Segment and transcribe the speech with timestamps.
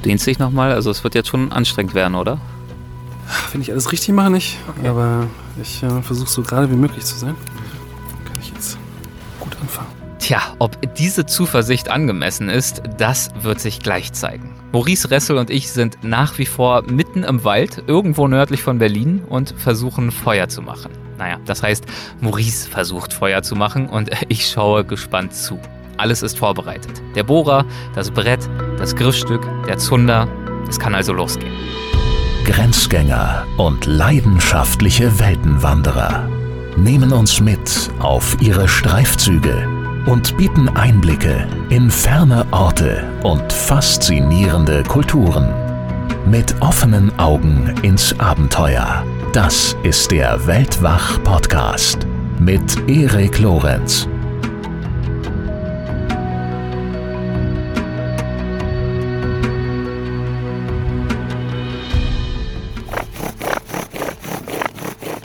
[0.00, 2.38] Du dehnst dich nochmal, also es wird jetzt schon anstrengend werden, oder?
[3.52, 4.56] Wenn ich alles richtig mache, nicht.
[4.66, 4.88] Okay.
[4.88, 5.26] Aber
[5.60, 7.34] ich äh, versuche so gerade wie möglich zu sein.
[8.24, 8.78] Kann ich jetzt
[9.38, 9.88] gut anfangen.
[10.18, 14.54] Tja, ob diese Zuversicht angemessen ist, das wird sich gleich zeigen.
[14.72, 19.22] Maurice Ressel und ich sind nach wie vor mitten im Wald, irgendwo nördlich von Berlin
[19.28, 20.92] und versuchen Feuer zu machen.
[21.18, 21.84] Naja, das heißt,
[22.20, 25.58] Maurice versucht Feuer zu machen und ich schaue gespannt zu.
[26.00, 27.02] Alles ist vorbereitet.
[27.14, 28.48] Der Bohrer, das Brett,
[28.78, 30.26] das Griffstück, der Zunder.
[30.66, 31.52] Es kann also losgehen.
[32.46, 36.26] Grenzgänger und leidenschaftliche Weltenwanderer
[36.78, 39.68] nehmen uns mit auf ihre Streifzüge
[40.06, 45.52] und bieten Einblicke in ferne Orte und faszinierende Kulturen.
[46.24, 49.04] Mit offenen Augen ins Abenteuer.
[49.34, 52.06] Das ist der Weltwach-Podcast
[52.40, 54.08] mit Erik Lorenz.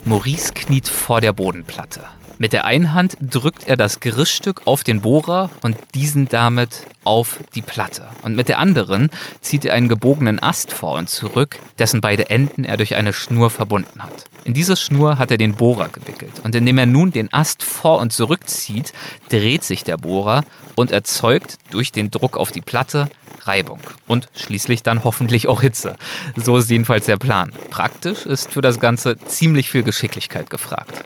[0.06, 2.00] Maurice kniet vor der Bodenplatte.
[2.38, 7.40] Mit der einen Hand drückt er das Gerissstück auf den Bohrer und diesen damit auf
[7.56, 8.06] die Platte.
[8.22, 12.64] Und mit der anderen zieht er einen gebogenen Ast vor und zurück, dessen beide Enden
[12.64, 14.26] er durch eine Schnur verbunden hat.
[14.44, 16.34] In diese Schnur hat er den Bohrer gewickelt.
[16.44, 18.92] Und indem er nun den Ast vor und zurückzieht,
[19.28, 20.44] dreht sich der Bohrer
[20.76, 23.08] und erzeugt durch den Druck auf die Platte
[23.46, 25.96] Reibung und schließlich dann hoffentlich auch Hitze.
[26.36, 27.52] So ist jedenfalls der Plan.
[27.70, 31.04] Praktisch ist für das Ganze ziemlich viel Geschicklichkeit gefragt.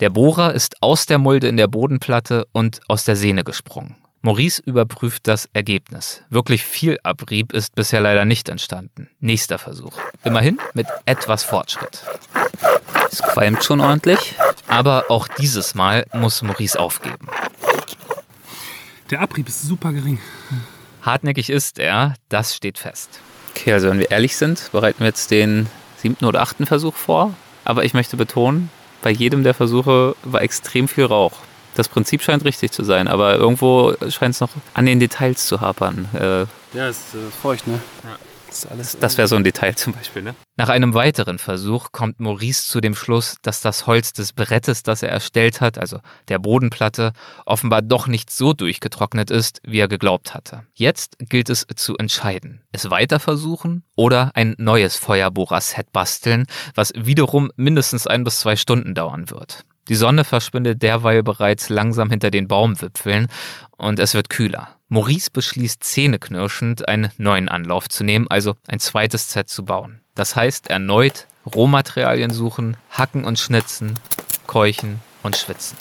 [0.00, 3.96] Der Bohrer ist aus der Mulde in der Bodenplatte und aus der Sehne gesprungen.
[4.20, 6.22] Maurice überprüft das Ergebnis.
[6.28, 9.08] Wirklich viel Abrieb ist bisher leider nicht entstanden.
[9.20, 9.92] Nächster Versuch.
[10.24, 12.02] Immerhin mit etwas Fortschritt.
[13.10, 14.34] Es qualmt schon ordentlich,
[14.66, 17.28] aber auch dieses Mal muss Maurice aufgeben.
[19.10, 20.18] Der Abrieb ist super gering.
[21.02, 23.20] Hartnäckig ist er, das steht fest.
[23.50, 27.32] Okay, also wenn wir ehrlich sind, bereiten wir jetzt den siebten oder achten Versuch vor.
[27.64, 28.68] Aber ich möchte betonen,
[29.02, 31.34] bei jedem der Versuche war extrem viel Rauch.
[31.76, 35.60] Das Prinzip scheint richtig zu sein, aber irgendwo scheint es noch an den Details zu
[35.60, 36.08] hapern.
[36.12, 37.80] Äh, ja, ist äh, feucht, ne?
[38.02, 38.16] Ja.
[38.62, 40.34] Das, alles das wäre so ein Detail zum Beispiel, ne?
[40.56, 45.02] Nach einem weiteren Versuch kommt Maurice zu dem Schluss, dass das Holz des Brettes, das
[45.02, 47.12] er erstellt hat, also der Bodenplatte,
[47.44, 50.62] offenbar doch nicht so durchgetrocknet ist, wie er geglaubt hatte.
[50.72, 52.62] Jetzt gilt es zu entscheiden.
[52.72, 58.94] Es weiter versuchen oder ein neues Feuerbohrerset basteln, was wiederum mindestens ein bis zwei Stunden
[58.94, 59.66] dauern wird.
[59.88, 63.28] Die Sonne verschwindet derweil bereits langsam hinter den Baumwipfeln
[63.76, 64.68] und es wird kühler.
[64.88, 70.00] Maurice beschließt zähneknirschend, einen neuen Anlauf zu nehmen, also ein zweites Set zu bauen.
[70.14, 73.94] Das heißt erneut Rohmaterialien suchen, hacken und schnitzen,
[74.46, 75.76] keuchen und schwitzen.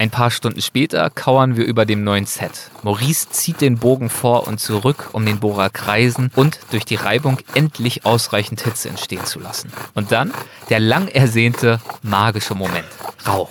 [0.00, 2.70] Ein paar Stunden später kauern wir über dem neuen Set.
[2.82, 7.36] Maurice zieht den Bogen vor und zurück, um den Bohrer kreisen und durch die Reibung
[7.52, 9.70] endlich ausreichend Hitze entstehen zu lassen.
[9.92, 10.32] Und dann
[10.70, 12.86] der lang ersehnte magische Moment.
[13.26, 13.50] Rauch.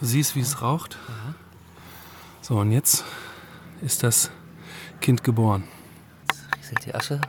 [0.00, 0.98] Du siehst, wie es raucht?
[2.40, 3.04] So, und jetzt
[3.80, 4.32] ist das
[5.00, 5.62] Kind geboren.
[6.26, 7.20] Jetzt rieselt die Asche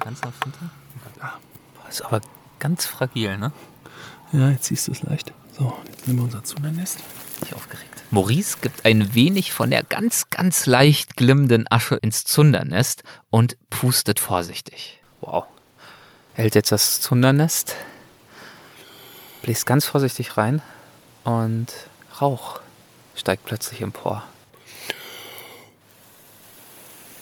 [0.00, 0.70] ganz nach runter.
[1.20, 1.34] Ja.
[1.88, 2.20] Ist aber
[2.58, 3.52] ganz fragil, ne?
[4.32, 5.32] Ja, jetzt siehst du es leicht.
[5.56, 6.98] So, jetzt nehmen wir unser Zundernest.
[7.44, 8.02] Ich aufgeregt.
[8.10, 14.20] Maurice gibt ein wenig von der ganz, ganz leicht glimmenden Asche ins Zundernest und pustet
[14.20, 15.00] vorsichtig.
[15.20, 15.44] Wow.
[16.34, 17.76] Hält jetzt das Zundernest,
[19.42, 20.62] bläst ganz vorsichtig rein
[21.24, 21.68] und
[22.20, 22.60] Rauch
[23.14, 24.24] steigt plötzlich empor.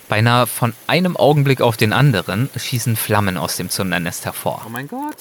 [0.09, 4.63] Beinahe von einem Augenblick auf den anderen schießen Flammen aus dem Zundernest hervor.
[4.67, 5.17] Oh mein Gott.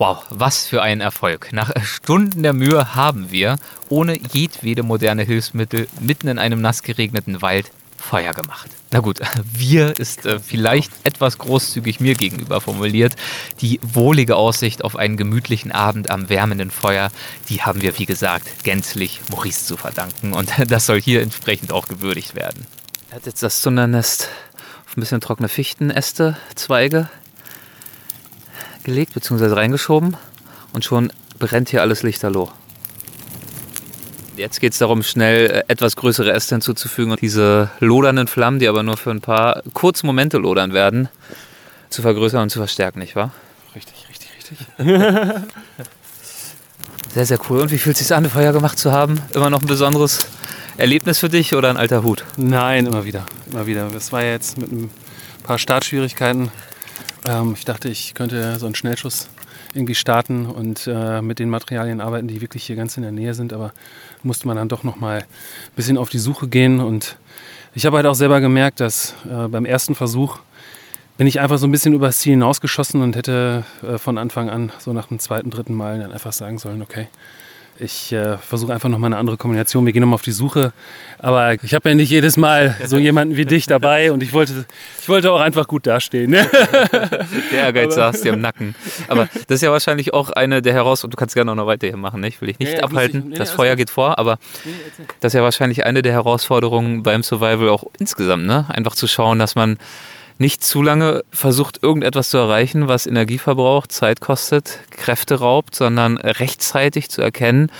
[0.00, 1.52] Wow, was für ein Erfolg.
[1.52, 3.56] Nach Stunden der Mühe haben wir,
[3.90, 8.70] ohne jedwede moderne Hilfsmittel, mitten in einem nass geregneten Wald Feuer gemacht.
[8.92, 9.20] Na gut,
[9.52, 13.14] wir ist äh, vielleicht etwas großzügig mir gegenüber formuliert.
[13.60, 17.10] Die wohlige Aussicht auf einen gemütlichen Abend am wärmenden Feuer,
[17.50, 20.32] die haben wir, wie gesagt, gänzlich Maurice zu verdanken.
[20.32, 22.66] Und das soll hier entsprechend auch gewürdigt werden.
[23.10, 24.30] Er hat jetzt das Zundernest
[24.86, 27.10] auf ein bisschen trockene Fichtenäste, Zweige
[28.84, 29.46] gelegt bzw.
[29.46, 30.16] reingeschoben
[30.72, 32.50] und schon brennt hier alles lichterloh.
[34.36, 38.68] Jetzt geht es darum, schnell äh, etwas größere Äste hinzuzufügen und diese lodernden Flammen, die
[38.68, 41.08] aber nur für ein paar kurze Momente lodern werden,
[41.90, 43.32] zu vergrößern und zu verstärken, nicht wahr?
[43.74, 44.66] Richtig, richtig, richtig.
[47.12, 47.60] sehr, sehr cool.
[47.60, 49.20] Und wie fühlt es sich an, Feuer gemacht zu haben?
[49.34, 50.26] Immer noch ein besonderes
[50.78, 52.24] Erlebnis für dich oder ein alter Hut?
[52.36, 53.26] Nein, immer wieder.
[53.52, 53.90] Immer wieder.
[53.90, 54.90] Das war jetzt mit ein
[55.42, 56.50] paar Startschwierigkeiten.
[57.26, 59.28] Ähm, ich dachte, ich könnte so einen Schnellschuss
[59.74, 63.34] irgendwie starten und äh, mit den Materialien arbeiten, die wirklich hier ganz in der Nähe
[63.34, 63.52] sind.
[63.52, 63.72] Aber
[64.22, 65.26] musste man dann doch noch mal ein
[65.76, 66.80] bisschen auf die Suche gehen.
[66.80, 67.16] Und
[67.74, 70.38] ich habe halt auch selber gemerkt, dass äh, beim ersten Versuch
[71.16, 74.72] bin ich einfach so ein bisschen übers Ziel hinausgeschossen und hätte äh, von Anfang an,
[74.78, 77.08] so nach dem zweiten, dritten Mal, dann einfach sagen sollen, okay,
[77.80, 79.86] ich äh, versuche einfach nochmal eine andere Kombination.
[79.86, 80.72] Wir gehen nochmal auf die Suche.
[81.18, 84.66] Aber ich habe ja nicht jedes Mal so jemanden wie dich dabei und ich wollte,
[85.00, 86.30] ich wollte auch einfach gut dastehen.
[86.30, 86.46] Ne?
[87.52, 88.74] Der Ehrgeiz saß dir im Nacken.
[89.08, 91.12] Aber das ist ja wahrscheinlich auch eine der Herausforderungen.
[91.12, 92.28] Du kannst gerne auch noch weiter hier machen, ne?
[92.28, 93.20] ich will dich nicht ja, ja, abhalten.
[93.20, 94.38] Ich, nee, das Feuer geht vor, aber
[95.20, 98.46] das ist ja wahrscheinlich eine der Herausforderungen beim Survival auch insgesamt.
[98.46, 98.66] Ne?
[98.68, 99.78] Einfach zu schauen, dass man
[100.40, 106.16] nicht zu lange versucht, irgendetwas zu erreichen, was Energie verbraucht, Zeit kostet, Kräfte raubt, sondern
[106.16, 107.70] rechtzeitig zu erkennen,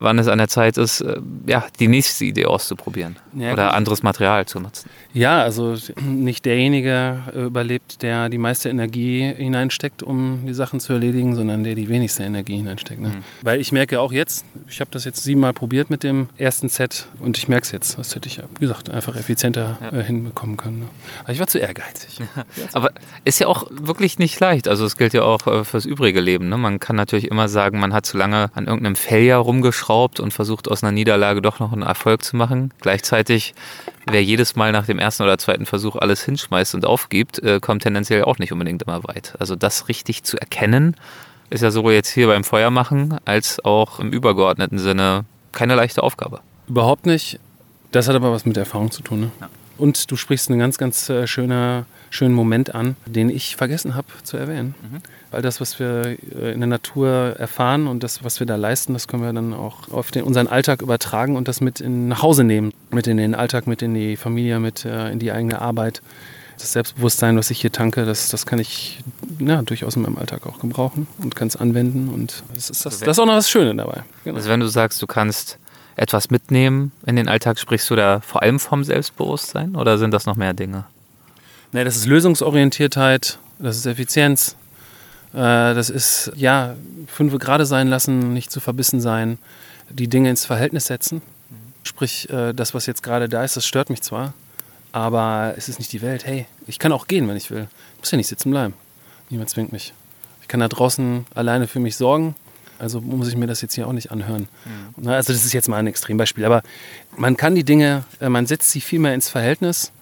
[0.00, 4.02] wann es an der Zeit ist, äh, ja, die nächste Idee auszuprobieren ja, oder anderes
[4.02, 4.90] Material zu nutzen.
[5.12, 10.92] Ja, also nicht derjenige äh, überlebt, der die meiste Energie hineinsteckt, um die Sachen zu
[10.92, 13.00] erledigen, sondern der die wenigste Energie hineinsteckt.
[13.00, 13.08] Ne?
[13.08, 13.24] Mhm.
[13.42, 17.06] Weil ich merke auch jetzt, ich habe das jetzt siebenmal probiert mit dem ersten Set
[17.20, 17.98] und ich merke es jetzt.
[17.98, 19.98] Das hätte ich, wie gesagt, einfach effizienter ja.
[19.98, 20.80] äh, hinbekommen können.
[20.80, 20.88] Ne?
[21.24, 22.20] Aber ich war zu ehrgeizig.
[22.72, 22.92] Aber
[23.24, 24.68] ist ja auch wirklich nicht leicht.
[24.68, 26.48] Also es gilt ja auch fürs übrige Leben.
[26.48, 26.56] Ne?
[26.56, 30.32] Man kann natürlich immer sagen, man hat zu lange an irgendeinem Failure rumgeschraubt schraubt und
[30.32, 32.72] versucht aus einer Niederlage doch noch einen Erfolg zu machen.
[32.80, 33.54] Gleichzeitig,
[34.06, 37.84] wer jedes Mal nach dem ersten oder zweiten Versuch alles hinschmeißt und aufgibt, äh, kommt
[37.84, 39.34] tendenziell auch nicht unbedingt immer weit.
[39.38, 40.94] Also das richtig zu erkennen,
[41.48, 46.40] ist ja sowohl jetzt hier beim Feuermachen als auch im übergeordneten Sinne keine leichte Aufgabe.
[46.68, 47.40] Überhaupt nicht.
[47.90, 49.20] Das hat aber was mit Erfahrung zu tun.
[49.20, 49.30] Ne?
[49.40, 49.48] Ja.
[49.78, 54.06] Und du sprichst einen ganz, ganz äh, schöner, schönen Moment an, den ich vergessen habe
[54.22, 54.74] zu erwähnen.
[54.80, 55.00] Mhm.
[55.30, 58.94] Weil das, was wir äh, in der Natur erfahren und das, was wir da leisten,
[58.94, 62.22] das können wir dann auch auf den, unseren Alltag übertragen und das mit in, nach
[62.22, 62.72] Hause nehmen.
[62.90, 66.02] Mit in den Alltag, mit in die Familie, mit äh, in die eigene Arbeit.
[66.56, 68.98] Das Selbstbewusstsein, was ich hier tanke, das, das kann ich
[69.38, 72.08] ja, durchaus in meinem Alltag auch gebrauchen und kann es anwenden.
[72.08, 74.02] Und das ist, das, das ist auch noch das Schöne dabei.
[74.24, 74.36] Genau.
[74.36, 75.58] Also wenn du sagst, du kannst
[75.94, 80.26] etwas mitnehmen in den Alltag, sprichst du da vor allem vom Selbstbewusstsein oder sind das
[80.26, 80.84] noch mehr Dinge?
[81.72, 84.56] Nee, das ist Lösungsorientiertheit, das ist Effizienz,
[85.32, 86.74] äh, das ist, ja,
[87.06, 89.38] fünf gerade sein lassen, nicht zu verbissen sein,
[89.90, 91.20] die Dinge ins Verhältnis setzen.
[91.82, 94.32] Sprich, äh, das, was jetzt gerade da ist, das stört mich zwar,
[94.92, 96.26] aber es ist nicht die Welt.
[96.26, 97.68] Hey, ich kann auch gehen, wenn ich will.
[97.94, 98.74] Ich muss ja nicht sitzen bleiben.
[99.30, 99.92] Niemand zwingt mich.
[100.42, 102.34] Ich kann da draußen alleine für mich sorgen.
[102.78, 104.48] Also muss ich mir das jetzt hier auch nicht anhören.
[104.96, 105.08] Mhm.
[105.08, 106.44] Also das ist jetzt mal ein Extrembeispiel.
[106.44, 106.62] Aber
[107.16, 109.92] man kann die Dinge, äh, man setzt sie viel mehr ins Verhältnis.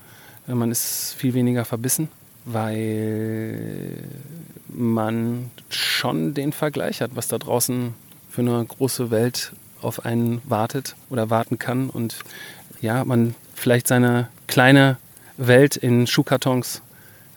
[0.46, 2.08] Man ist viel weniger verbissen
[2.46, 3.98] weil
[4.68, 7.94] man schon den Vergleich hat, was da draußen
[8.30, 9.52] für eine große Welt
[9.82, 12.16] auf einen wartet oder warten kann und
[12.80, 14.96] ja, man vielleicht seine kleine
[15.36, 16.82] Welt in Schuhkartons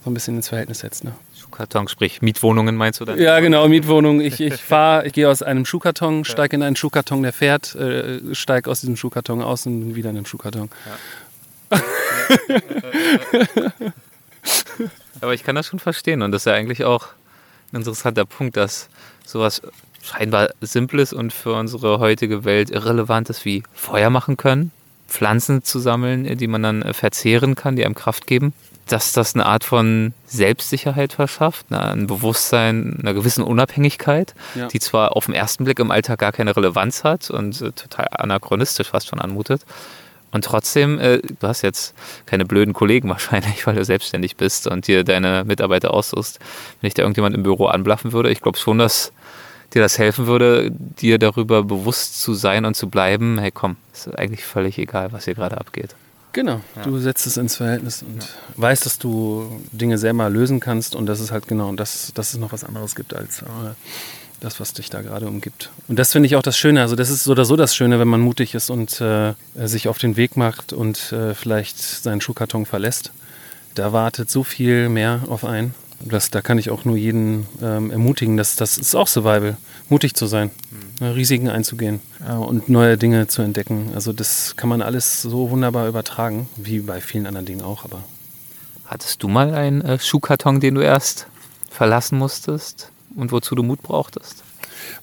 [0.04, 1.04] so ein bisschen ins Verhältnis setzt.
[1.04, 1.14] Ne?
[1.36, 3.20] Schuhkarton, sprich Mietwohnungen meinst du dann?
[3.20, 4.22] Ja, genau, Mietwohnungen.
[4.22, 8.36] Ich, ich fahre, ich gehe aus einem Schuhkarton, steige in einen Schuhkarton, der fährt, äh,
[8.36, 10.70] steige aus diesem Schuhkarton aus und bin wieder in einem Schuhkarton.
[10.86, 10.92] Ja.
[15.22, 17.08] Aber ich kann das schon verstehen und das ist ja eigentlich auch
[17.72, 18.90] ein interessanter Punkt, dass
[19.26, 19.62] sowas
[20.02, 24.72] scheinbar Simples und für unsere heutige Welt Irrelevantes wie Feuer machen können,
[25.08, 28.54] Pflanzen zu sammeln, die man dann verzehren kann, die einem Kraft geben,
[28.88, 34.68] dass das eine Art von Selbstsicherheit verschafft, ne, ein Bewusstsein einer gewissen Unabhängigkeit, ja.
[34.68, 38.08] die zwar auf den ersten Blick im Alltag gar keine Relevanz hat und äh, total
[38.12, 39.62] anachronistisch fast schon anmutet,
[40.32, 41.94] und trotzdem, äh, du hast jetzt
[42.26, 46.40] keine blöden Kollegen wahrscheinlich, weil du selbstständig bist und dir deine Mitarbeiter aussuchst.
[46.82, 49.12] Wenn ich da irgendjemand im Büro anblaffen würde, ich glaube schon, dass
[49.74, 54.08] dir das helfen würde, dir darüber bewusst zu sein und zu bleiben, hey komm, ist
[54.18, 55.96] eigentlich völlig egal, was hier gerade abgeht.
[56.32, 56.84] Genau, ja.
[56.84, 58.30] du setzt es ins Verhältnis und ja.
[58.58, 62.40] weißt, dass du Dinge selber lösen kannst und das ist halt genau, dass, dass es
[62.40, 63.46] noch was anderes gibt als äh,
[64.40, 65.70] das, was dich da gerade umgibt.
[65.88, 66.82] Und das finde ich auch das Schöne.
[66.82, 69.88] Also das ist so oder so das Schöne, wenn man mutig ist und äh, sich
[69.88, 73.12] auf den Weg macht und äh, vielleicht seinen Schuhkarton verlässt.
[73.76, 75.74] Da wartet so viel mehr auf einen.
[76.02, 79.58] Das, da kann ich auch nur jeden ähm, ermutigen, dass das ist auch Survival,
[79.90, 81.06] mutig zu sein, mhm.
[81.06, 83.92] Ne, Risiken einzugehen äh, und neue Dinge zu entdecken.
[83.96, 87.84] Also das kann man alles so wunderbar übertragen, wie bei vielen anderen Dingen auch.
[87.84, 88.04] Aber
[88.86, 91.28] hattest du mal einen äh, Schuhkarton, den du erst
[91.70, 92.92] verlassen musstest?
[93.16, 94.44] Und wozu du Mut brauchtest?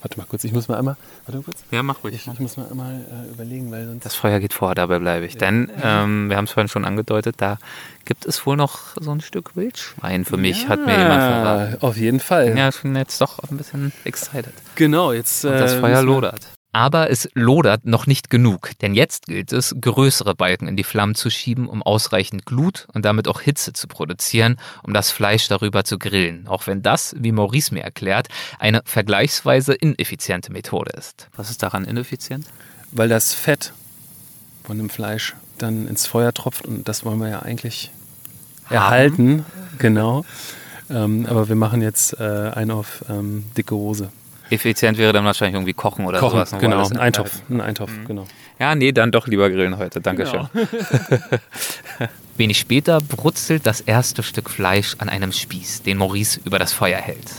[0.01, 0.97] Warte mal kurz, ich muss mal einmal.
[1.27, 1.65] Warte kurz.
[1.71, 2.15] Ja, mach ruhig.
[2.15, 4.05] Ich, ich muss mal einmal äh, überlegen, weil sonst.
[4.05, 5.35] Das Feuer geht vor, dabei bleibe ich.
[5.35, 5.41] Ja.
[5.41, 7.59] Denn ähm, wir haben es vorhin schon angedeutet, da
[8.05, 11.77] gibt es wohl noch so ein Stück Wildschwein für mich, ja, hat mir jemand verraten.
[11.81, 12.57] Auf jeden Fall.
[12.57, 14.53] Ja, schon jetzt doch ein bisschen excited.
[14.75, 15.45] Genau, jetzt.
[15.45, 16.56] Und das äh, Feuer lodert.
[16.77, 21.15] Aber es lodert noch nicht genug, denn jetzt gilt es, größere Balken in die Flammen
[21.15, 25.85] zu schieben, um ausreichend Glut und damit auch Hitze zu produzieren, um das Fleisch darüber
[25.85, 26.47] zu grillen.
[26.47, 28.29] Auch wenn das, wie Maurice mir erklärt,
[28.59, 31.29] eine vergleichsweise ineffiziente Methode ist.
[31.35, 32.45] Was ist daran ineffizient?
[32.93, 33.73] Weil das Fett
[34.65, 37.91] von dem Fleisch dann ins Feuer tropft und das wollen wir ja eigentlich
[38.67, 38.75] Haben.
[38.75, 39.47] erhalten.
[39.79, 40.27] Genau.
[40.91, 44.11] Ähm, aber wir machen jetzt äh, einen auf ähm, dicke Hose.
[44.51, 46.59] Effizient wäre dann wahrscheinlich irgendwie kochen oder kochen, sowas.
[46.59, 48.07] Genau, ein Eintopf, ein Eintopf, mhm.
[48.07, 48.27] genau.
[48.59, 50.01] Ja, nee, dann doch lieber grillen heute.
[50.01, 50.49] Dankeschön.
[50.53, 50.69] Genau.
[52.37, 56.99] Wenig später brutzelt das erste Stück Fleisch an einem Spieß, den Maurice über das Feuer
[56.99, 57.33] hält.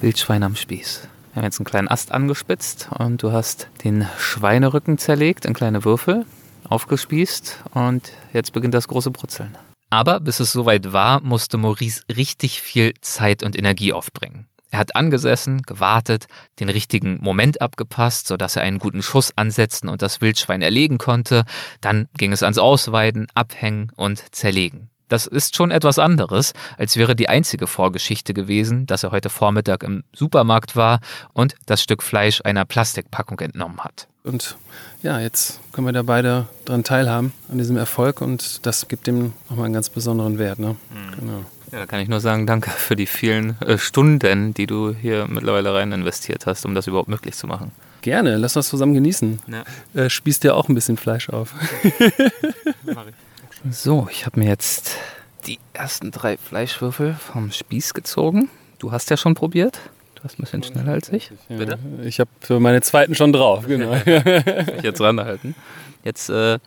[0.00, 1.08] Wildschwein am Spieß.
[1.32, 5.84] Wir haben jetzt einen kleinen Ast angespitzt und du hast den Schweinerücken zerlegt in kleine
[5.84, 6.24] Würfel,
[6.68, 9.56] aufgespießt und jetzt beginnt das große Brutzeln.
[9.90, 14.46] Aber bis es soweit war, musste Maurice richtig viel Zeit und Energie aufbringen.
[14.70, 16.26] Er hat angesessen, gewartet,
[16.60, 21.44] den richtigen Moment abgepasst, sodass er einen guten Schuss ansetzen und das Wildschwein erlegen konnte.
[21.80, 24.90] Dann ging es ans Ausweiden, Abhängen und Zerlegen.
[25.08, 29.82] Das ist schon etwas anderes, als wäre die einzige Vorgeschichte gewesen, dass er heute Vormittag
[29.82, 31.00] im Supermarkt war
[31.32, 34.06] und das Stück Fleisch einer Plastikpackung entnommen hat.
[34.22, 34.56] Und
[35.02, 39.32] ja, jetzt können wir da beide dran teilhaben, an diesem Erfolg und das gibt dem
[39.48, 40.58] nochmal einen ganz besonderen Wert.
[40.58, 40.76] Ne?
[40.90, 41.20] Mhm.
[41.20, 41.44] Genau.
[41.70, 45.26] Ja, da kann ich nur sagen, danke für die vielen äh, Stunden, die du hier
[45.28, 47.72] mittlerweile rein investiert hast, um das überhaupt möglich zu machen.
[48.00, 49.40] Gerne, lass uns zusammen genießen.
[49.48, 50.00] Ja.
[50.00, 51.54] Äh, spießt dir auch ein bisschen Fleisch auf.
[53.70, 54.96] so, ich habe mir jetzt
[55.46, 58.48] die ersten drei Fleischwürfel vom Spieß gezogen.
[58.78, 59.80] Du hast ja schon probiert.
[60.14, 61.30] Du hast ein bisschen schneller als ich.
[61.48, 61.78] Ja, Bitte?
[62.02, 63.94] Ich habe für meine zweiten schon drauf, genau.
[64.04, 65.54] ich jetzt ranhalten.
[66.02, 66.58] Jetzt äh,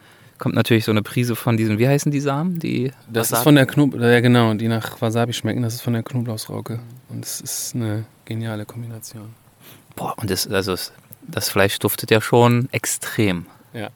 [0.42, 2.58] kommt natürlich so eine Prise von diesen, wie heißen die Samen?
[2.58, 3.38] Die das Wasabi?
[3.38, 6.80] ist von der Knoblauch, ja genau, die nach Wasabi schmecken, das ist von der Knoblauchsrauke.
[7.10, 9.36] Und es ist eine geniale Kombination.
[9.96, 10.76] Boah, und das, also
[11.28, 13.46] das Fleisch duftet ja schon extrem.
[13.72, 13.90] Ja.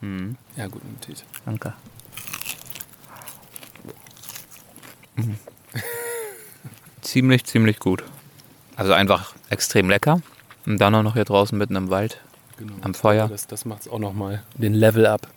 [0.00, 0.36] Mhm.
[0.56, 1.24] Ja, gut, natürlich.
[1.44, 1.72] Danke.
[5.14, 5.36] Mhm.
[7.00, 8.02] ziemlich, ziemlich gut.
[8.74, 10.20] Also einfach extrem lecker.
[10.66, 12.20] Und dann auch noch hier draußen mitten im Wald.
[12.58, 12.72] Genau.
[12.80, 13.28] Am Feuer.
[13.28, 15.28] Das, das macht es auch nochmal den Level up.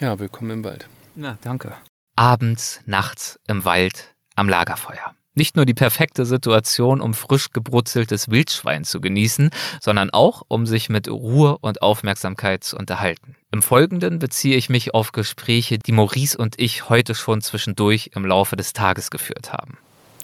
[0.00, 0.88] Ja, willkommen im Wald.
[1.14, 1.74] Na, danke.
[2.16, 5.14] Abends, nachts im Wald am Lagerfeuer.
[5.34, 10.90] Nicht nur die perfekte Situation, um frisch gebrutzeltes Wildschwein zu genießen, sondern auch, um sich
[10.90, 13.36] mit Ruhe und Aufmerksamkeit zu unterhalten.
[13.50, 18.26] Im Folgenden beziehe ich mich auf Gespräche, die Maurice und ich heute schon zwischendurch im
[18.26, 19.78] Laufe des Tages geführt haben.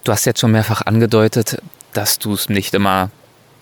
[0.04, 1.62] Du hast jetzt schon mehrfach angedeutet,
[1.94, 3.10] dass du es nicht immer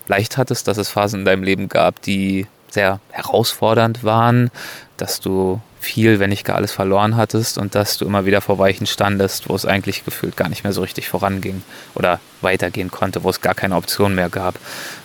[0.07, 4.51] leicht hattest, dass es Phasen in deinem Leben gab, die sehr herausfordernd waren,
[4.97, 8.59] dass du viel, wenn nicht gar alles verloren hattest und dass du immer wieder vor
[8.59, 11.63] Weichen standest, wo es eigentlich gefühlt gar nicht mehr so richtig voranging
[11.95, 14.59] oder weitergehen konnte, wo es gar keine Option mehr gab,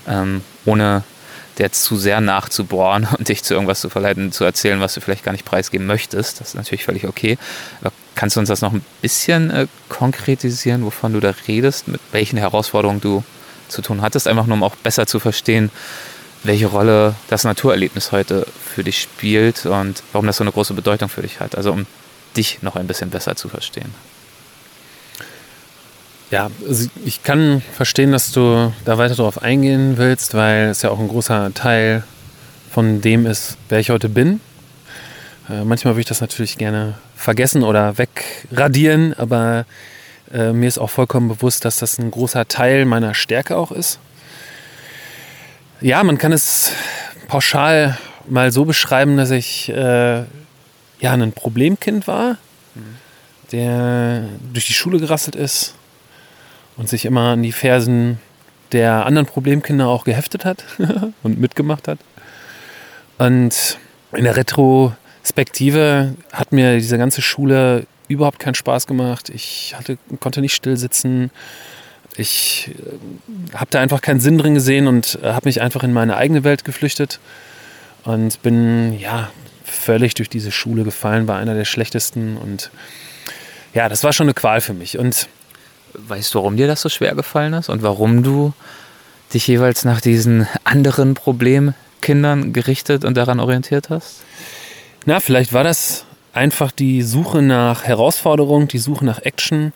[0.06, 1.02] ähm, ohne
[1.56, 5.24] jetzt zu sehr nachzubohren und dich zu irgendwas zu verleiten, zu erzählen, was du vielleicht
[5.24, 6.40] gar nicht preisgeben möchtest.
[6.40, 7.38] Das ist natürlich völlig okay.
[7.80, 12.02] Aber kannst du uns das noch ein bisschen äh, konkretisieren, wovon du da redest, mit
[12.10, 13.24] welchen Herausforderungen du
[13.68, 15.70] zu tun hattest, einfach nur um auch besser zu verstehen,
[16.44, 21.08] welche Rolle das Naturerlebnis heute für dich spielt und warum das so eine große Bedeutung
[21.08, 21.56] für dich hat.
[21.56, 21.86] Also um
[22.36, 23.94] dich noch ein bisschen besser zu verstehen.
[26.30, 30.90] Ja, also ich kann verstehen, dass du da weiter darauf eingehen willst, weil es ja
[30.90, 32.04] auch ein großer Teil
[32.70, 34.40] von dem ist, wer ich heute bin.
[35.50, 39.66] Äh, manchmal würde ich das natürlich gerne vergessen oder wegradieren, aber
[40.32, 43.98] äh, mir ist auch vollkommen bewusst, dass das ein großer Teil meiner Stärke auch ist.
[45.82, 46.70] Ja, man kann es
[47.26, 47.98] pauschal
[48.28, 50.26] mal so beschreiben, dass ich äh, ja
[51.02, 52.36] ein Problemkind war,
[53.50, 55.74] der durch die Schule gerasselt ist
[56.76, 58.20] und sich immer an die Fersen
[58.70, 60.64] der anderen Problemkinder auch geheftet hat
[61.24, 61.98] und mitgemacht hat.
[63.18, 63.78] Und
[64.12, 69.30] in der Retrospektive hat mir diese ganze Schule überhaupt keinen Spaß gemacht.
[69.30, 71.32] Ich hatte, konnte nicht still sitzen
[72.16, 75.92] ich äh, habe da einfach keinen Sinn drin gesehen und äh, habe mich einfach in
[75.92, 77.20] meine eigene Welt geflüchtet
[78.04, 79.30] und bin ja
[79.64, 82.70] völlig durch diese Schule gefallen, war einer der schlechtesten und
[83.74, 84.98] ja, das war schon eine Qual für mich.
[84.98, 85.28] Und
[85.94, 88.52] weißt du, warum dir das so schwer gefallen ist und warum du
[89.32, 94.22] dich jeweils nach diesen anderen Problemkindern gerichtet und daran orientiert hast?
[95.06, 99.72] Na, vielleicht war das einfach die Suche nach Herausforderung, die Suche nach Action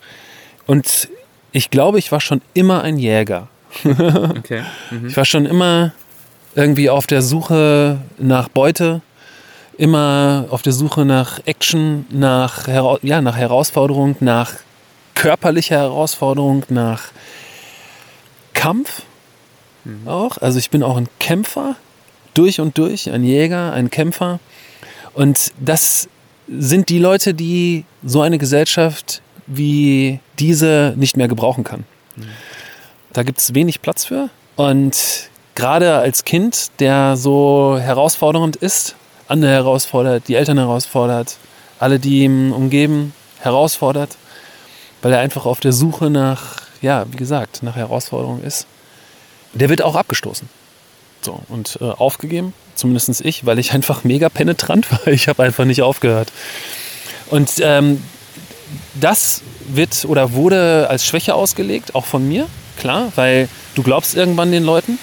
[0.66, 1.08] und
[1.56, 3.48] ich glaube, ich war schon immer ein Jäger.
[3.84, 4.62] okay.
[4.90, 5.08] Mhm.
[5.08, 5.92] Ich war schon immer
[6.54, 9.00] irgendwie auf der Suche nach Beute,
[9.78, 12.68] immer auf der Suche nach Action, nach,
[13.02, 14.52] ja, nach Herausforderung, nach
[15.14, 17.04] körperlicher Herausforderung, nach
[18.52, 19.02] Kampf.
[19.84, 20.06] mhm.
[20.06, 20.36] auch.
[20.36, 21.76] Also ich bin auch ein Kämpfer,
[22.34, 24.40] durch und durch, ein Jäger, ein Kämpfer.
[25.14, 26.10] Und das
[26.48, 31.84] sind die Leute, die so eine Gesellschaft wie diese nicht mehr gebrauchen kann.
[33.12, 34.30] Da gibt es wenig Platz für.
[34.56, 38.96] Und gerade als Kind, der so herausfordernd ist,
[39.28, 41.36] andere herausfordert, die Eltern herausfordert,
[41.78, 44.16] alle, die ihm umgeben, herausfordert,
[45.02, 48.66] weil er einfach auf der Suche nach, ja, wie gesagt, nach Herausforderungen ist,
[49.52, 50.48] der wird auch abgestoßen.
[51.22, 55.08] So, und äh, aufgegeben, zumindest ich, weil ich einfach mega penetrant war.
[55.08, 56.32] Ich habe einfach nicht aufgehört.
[57.30, 58.02] Und ähm,
[58.94, 62.46] das wird oder wurde als Schwäche ausgelegt, auch von mir,
[62.78, 64.98] klar, weil du glaubst irgendwann den Leuten,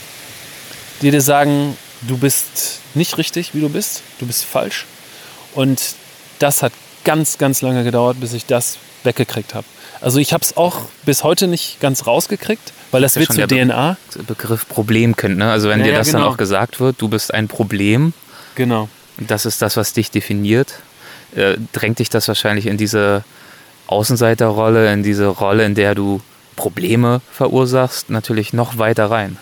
[1.02, 1.78] die dir sagen,
[2.08, 4.86] du bist nicht richtig, wie du bist, du bist falsch.
[5.54, 5.96] Und
[6.40, 9.66] das hat ganz, ganz lange gedauert, bis ich das weggekriegt habe.
[10.02, 13.48] Also ich habe es auch bis heute nicht ganz rausgekriegt, weil das, das wird zur
[13.48, 13.98] DNA.
[14.14, 15.52] Be Begriff Problemkind, ne?
[15.52, 16.26] Also wenn ja, dir das ja, genau.
[16.26, 18.14] dann auch gesagt wird, du bist ein Problem.
[18.56, 18.90] Genau.
[19.18, 20.74] Das ist das, was dich definiert.
[21.36, 23.24] Äh, drängt dich das wahrscheinlich in diese
[23.94, 26.22] Außenseiterrolle, in diese Rolle, in der du
[26.56, 29.38] Probleme verursachst, natürlich noch weiter rein.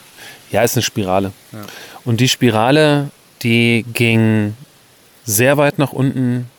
[0.52, 1.32] Ja, ist eine Spirale.
[1.52, 1.60] Ja.
[2.06, 3.10] Und die Spirale,
[3.42, 4.56] die ging
[5.24, 6.50] sehr weit nach unten,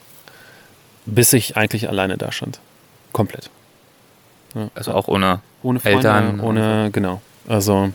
[1.06, 2.60] bis ich eigentlich alleine da stand.
[3.12, 3.50] Komplett.
[4.54, 4.68] Ja.
[4.74, 6.40] Also auch ohne, ohne Freunde, Eltern?
[6.40, 7.20] Ohne, genau.
[7.46, 7.92] Also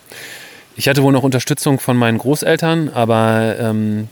[0.75, 4.09] ich hatte wohl noch Unterstützung von meinen Großeltern, aber ähm,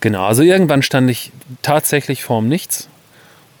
[0.00, 2.88] genau, also irgendwann stand ich tatsächlich vorm Nichts.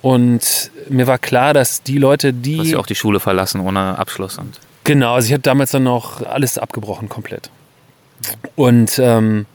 [0.02, 2.58] Und mir war klar, dass die Leute, die.
[2.58, 4.58] Dass sie auch die Schule verlassen ohne Abschluss sind.
[4.84, 7.50] Genau, also ich habe damals dann noch alles abgebrochen, komplett.
[8.56, 9.46] Und ähm,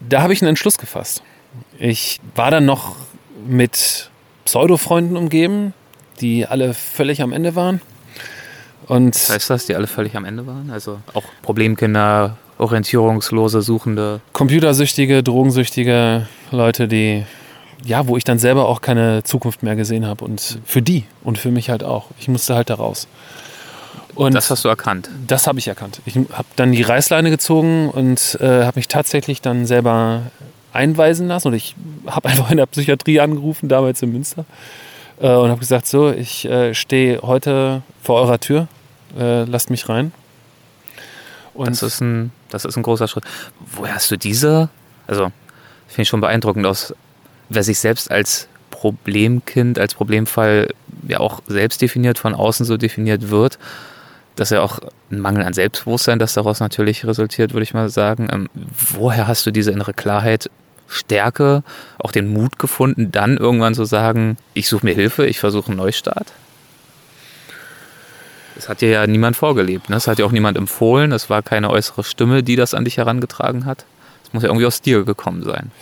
[0.00, 1.22] da habe ich einen Entschluss gefasst.
[1.78, 2.96] Ich war dann noch
[3.46, 4.10] mit
[4.44, 5.74] Pseudo-Freunden umgeben,
[6.20, 7.80] die alle völlig am Ende waren.
[8.86, 10.70] Und Was heißt das, die alle völlig am Ende waren?
[10.70, 14.20] Also auch Problemkinder, orientierungslose, suchende.
[14.32, 17.24] Computersüchtige, drogensüchtige Leute, die,
[17.84, 20.24] ja, wo ich dann selber auch keine Zukunft mehr gesehen habe.
[20.24, 22.06] Und für die und für mich halt auch.
[22.18, 23.08] Ich musste halt da raus.
[24.14, 25.08] Und das hast du erkannt?
[25.26, 26.00] Das habe ich erkannt.
[26.04, 30.22] Ich habe dann die Reißleine gezogen und äh, habe mich tatsächlich dann selber
[30.72, 31.48] einweisen lassen.
[31.48, 34.44] Und ich habe einfach in der Psychiatrie angerufen, damals in Münster.
[35.20, 38.66] Äh, und habe gesagt, so, ich äh, stehe heute vor eurer Tür.
[39.16, 40.12] Äh, lasst mich rein.
[41.54, 43.24] Und das ist, ein, das ist ein großer Schritt.
[43.58, 44.68] Woher hast du diese,
[45.06, 45.32] also
[45.88, 46.94] finde ich schon beeindruckend aus,
[47.48, 50.68] wer sich selbst als Problemkind, als Problemfall
[51.06, 53.58] ja auch selbst definiert, von außen so definiert wird
[54.38, 54.78] dass ja auch
[55.10, 58.28] ein Mangel an Selbstbewusstsein, das daraus natürlich resultiert, würde ich mal sagen.
[58.30, 60.48] Ähm, woher hast du diese innere Klarheit,
[60.86, 61.62] Stärke,
[61.98, 65.76] auch den Mut gefunden, dann irgendwann zu sagen, ich suche mir Hilfe, ich versuche einen
[65.76, 66.32] Neustart?
[68.54, 69.96] Das hat dir ja niemand vorgelebt, ne?
[69.96, 72.96] Das hat dir auch niemand empfohlen, es war keine äußere Stimme, die das an dich
[72.96, 73.84] herangetragen hat.
[74.24, 75.72] Es muss ja irgendwie aus dir gekommen sein.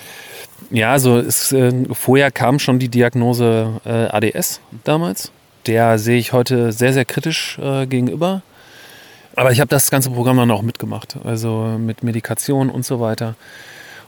[0.70, 5.31] Ja, also es, äh, vorher kam schon die Diagnose äh, ADS damals
[5.66, 8.42] der sehe ich heute sehr, sehr kritisch äh, gegenüber.
[9.35, 13.35] Aber ich habe das ganze Programm dann auch mitgemacht, also mit Medikation und so weiter.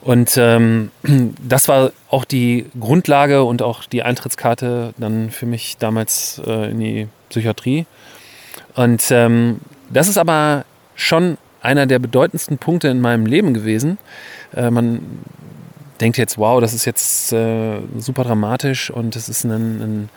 [0.01, 0.91] Und ähm,
[1.47, 6.81] das war auch die Grundlage und auch die Eintrittskarte dann für mich damals äh, in
[6.81, 7.87] die Psychiatrie.
[8.75, 13.99] Und ähm, das ist aber schon einer der bedeutendsten Punkte in meinem Leben gewesen.
[14.55, 15.01] Äh, man
[16.01, 20.09] denkt jetzt, wow, das ist jetzt äh, super dramatisch und es ist ein, ein,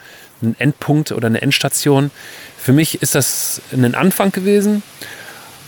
[0.41, 2.11] ein Endpunkt oder eine Endstation.
[2.57, 4.83] Für mich ist das ein Anfang gewesen.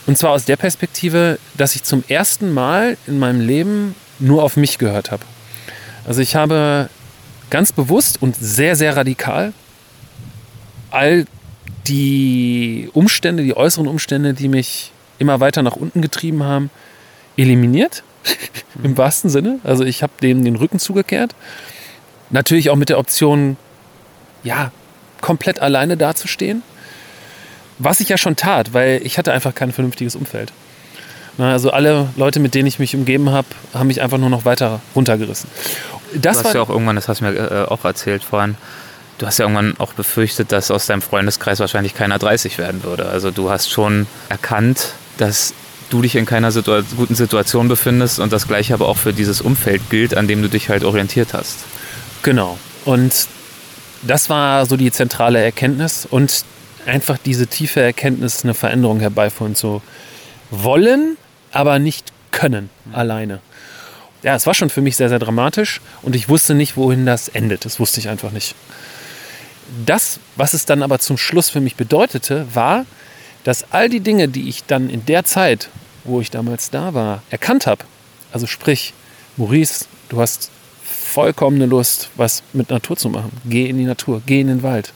[0.06, 4.58] Und zwar aus der Perspektive, dass ich zum ersten Mal in meinem Leben nur auf
[4.58, 5.24] mich gehört habe.
[6.06, 6.90] Also ich habe
[7.50, 9.54] ganz bewusst und sehr, sehr radikal
[10.92, 11.26] all
[11.88, 16.70] die Umstände, die äußeren Umstände, die mich immer weiter nach unten getrieben haben,
[17.36, 18.04] eliminiert.
[18.84, 19.60] Im wahrsten Sinne.
[19.64, 21.36] Also ich habe dem den Rücken zugekehrt.
[22.30, 23.58] Natürlich auch mit der Option,
[24.44, 24.72] ja,
[25.22, 26.64] komplett alleine dazustehen.
[27.80, 30.52] Was ich ja schon tat, weil ich hatte einfach kein vernünftiges Umfeld.
[31.38, 34.82] Also alle Leute, mit denen ich mich umgeben habe, haben mich einfach nur noch weiter
[34.96, 35.50] runtergerissen.
[36.14, 38.56] Das du hast ja auch irgendwann, das hast du mir äh, auch erzählt vorhin,
[39.18, 43.08] du hast ja irgendwann auch befürchtet, dass aus deinem Freundeskreis wahrscheinlich keiner 30 werden würde.
[43.08, 45.56] Also du hast schon erkannt, dass
[45.90, 49.42] du dich in keiner Situa guten Situation befindest und das gleiche aber auch für dieses
[49.42, 51.60] Umfeld gilt, an dem du dich halt orientiert hast.
[52.24, 52.58] Genau.
[52.86, 53.28] Und
[54.02, 56.44] das war so die zentrale Erkenntnis und
[56.86, 59.82] einfach diese tiefe Erkenntnis, eine Veränderung herbeiführen zu
[60.52, 61.18] wollen,
[61.52, 62.96] aber nicht können mhm.
[62.96, 63.40] alleine.
[64.24, 67.28] Ja, es war schon für mich sehr, sehr dramatisch und ich wusste nicht, wohin das
[67.28, 67.66] endet.
[67.66, 68.56] Das wusste ich einfach nicht.
[69.86, 72.86] Das, was es dann aber zum Schluss für mich bedeutete, war,
[73.44, 75.70] dass all die Dinge, die ich dann in der Zeit,
[76.04, 77.84] wo ich damals da war, erkannt habe,
[78.32, 78.94] also sprich,
[79.38, 80.52] Maurice, du hast
[80.84, 83.32] vollkommene Lust, was mit Natur zu machen.
[83.46, 84.94] Geh in die Natur, geh in den Wald.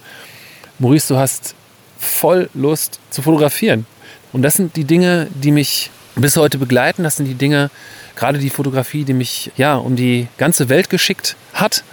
[0.80, 1.56] Maurice, du hast
[2.00, 3.86] voll Lust zu fotografieren.
[4.34, 7.04] Und das sind die Dinge, die mich bis heute begleiten.
[7.04, 7.70] Das sind die Dinge,
[8.16, 11.84] gerade die Fotografie, die mich ja um die ganze Welt geschickt hat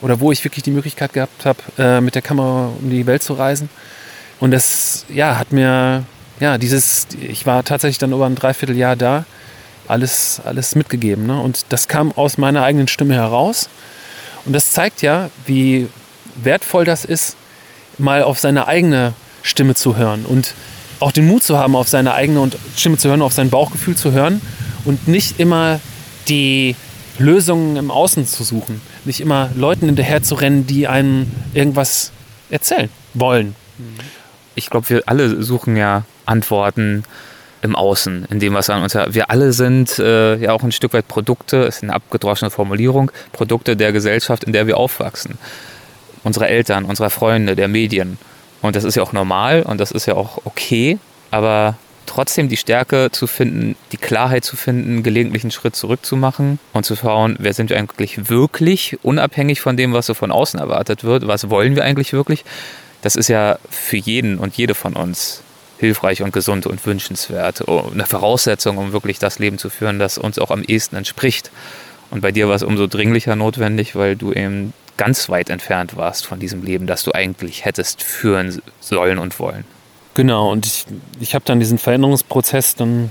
[0.00, 3.22] oder wo ich wirklich die Möglichkeit gehabt habe, äh, mit der Kamera um die Welt
[3.22, 3.68] zu reisen.
[4.42, 6.02] Und das ja, hat mir
[6.40, 9.24] ja dieses, ich war tatsächlich dann über ein Dreivierteljahr da,
[9.86, 11.28] alles, alles mitgegeben.
[11.28, 11.40] Ne?
[11.40, 13.68] Und das kam aus meiner eigenen Stimme heraus.
[14.44, 15.86] Und das zeigt ja, wie
[16.34, 17.36] wertvoll das ist,
[17.98, 19.12] mal auf seine eigene
[19.44, 20.54] Stimme zu hören und
[20.98, 24.10] auch den Mut zu haben, auf seine eigene Stimme zu hören, auf sein Bauchgefühl zu
[24.10, 24.40] hören
[24.84, 25.78] und nicht immer
[26.26, 26.74] die
[27.16, 32.10] Lösungen im Außen zu suchen, nicht immer Leuten hinterher zu rennen, die einem irgendwas
[32.50, 33.54] erzählen wollen.
[34.54, 37.04] Ich glaube, wir alle suchen ja Antworten
[37.62, 38.94] im Außen, in dem, was an uns.
[38.94, 43.76] Wir alle sind äh, ja auch ein Stück weit Produkte, ist eine abgedroschene Formulierung, Produkte
[43.76, 45.38] der Gesellschaft, in der wir aufwachsen.
[46.24, 48.18] Unsere Eltern, unserer Freunde, der Medien.
[48.62, 50.98] Und das ist ja auch normal und das ist ja auch okay,
[51.30, 56.84] aber trotzdem die Stärke zu finden, die Klarheit zu finden, gelegentlich einen Schritt zurückzumachen und
[56.84, 61.04] zu schauen, wer sind wir eigentlich wirklich, unabhängig von dem, was so von außen erwartet
[61.04, 62.44] wird, was wollen wir eigentlich wirklich,
[63.02, 65.42] das ist ja für jeden und jede von uns
[65.78, 67.64] hilfreich und gesund und wünschenswert.
[67.66, 71.50] Oh, eine Voraussetzung, um wirklich das Leben zu führen, das uns auch am ehesten entspricht.
[72.10, 76.24] Und bei dir war es umso dringlicher notwendig, weil du eben ganz weit entfernt warst
[76.24, 79.64] von diesem Leben, das du eigentlich hättest führen sollen und wollen.
[80.14, 80.84] Genau, und ich,
[81.20, 83.10] ich habe dann diesen Veränderungsprozess dann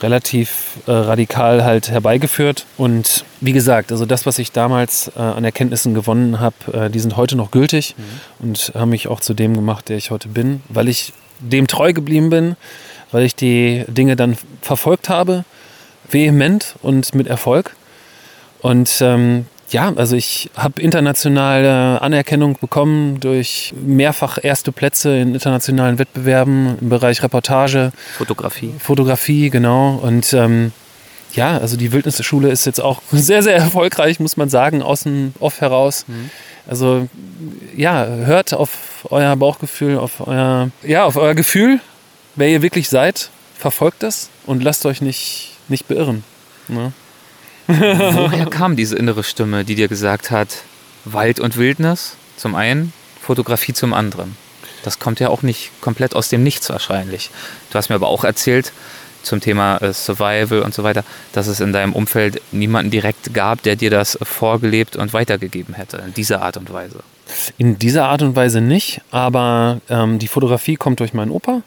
[0.00, 2.66] relativ äh, radikal halt herbeigeführt.
[2.76, 7.00] Und wie gesagt, also das, was ich damals äh, an Erkenntnissen gewonnen habe, äh, die
[7.00, 8.46] sind heute noch gültig mhm.
[8.46, 11.92] und haben mich auch zu dem gemacht, der ich heute bin, weil ich dem treu
[11.92, 12.56] geblieben bin,
[13.12, 15.44] weil ich die Dinge dann verfolgt habe,
[16.08, 17.76] vehement und mit Erfolg.
[18.60, 25.98] Und ähm, ja, also ich habe internationale Anerkennung bekommen durch mehrfach erste Plätze in internationalen
[25.98, 27.90] Wettbewerben im Bereich Reportage.
[28.16, 28.72] Fotografie.
[28.78, 29.96] Fotografie, genau.
[29.96, 30.70] Und ähm,
[31.32, 35.60] ja, also die Wildnisschule ist jetzt auch sehr, sehr erfolgreich, muss man sagen, außen off
[35.60, 36.04] heraus.
[36.06, 36.30] Mhm.
[36.68, 37.08] Also
[37.76, 41.80] ja, hört auf euer Bauchgefühl, auf euer, ja, auf euer Gefühl,
[42.36, 46.22] wer ihr wirklich seid, verfolgt das und lasst euch nicht, nicht beirren.
[46.68, 46.92] Ne?
[47.66, 50.48] Woher kam diese innere Stimme, die dir gesagt hat,
[51.04, 54.36] Wald und Wildnis zum einen, Fotografie zum anderen?
[54.82, 57.30] Das kommt ja auch nicht komplett aus dem Nichts wahrscheinlich.
[57.70, 58.72] Du hast mir aber auch erzählt
[59.22, 63.62] zum Thema äh, Survival und so weiter, dass es in deinem Umfeld niemanden direkt gab,
[63.62, 67.00] der dir das vorgelebt und weitergegeben hätte, in dieser Art und Weise.
[67.56, 71.62] In dieser Art und Weise nicht, aber ähm, die Fotografie kommt durch meinen Opa.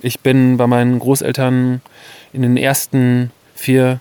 [0.00, 1.82] Ich bin bei meinen Großeltern
[2.32, 4.00] in den ersten vier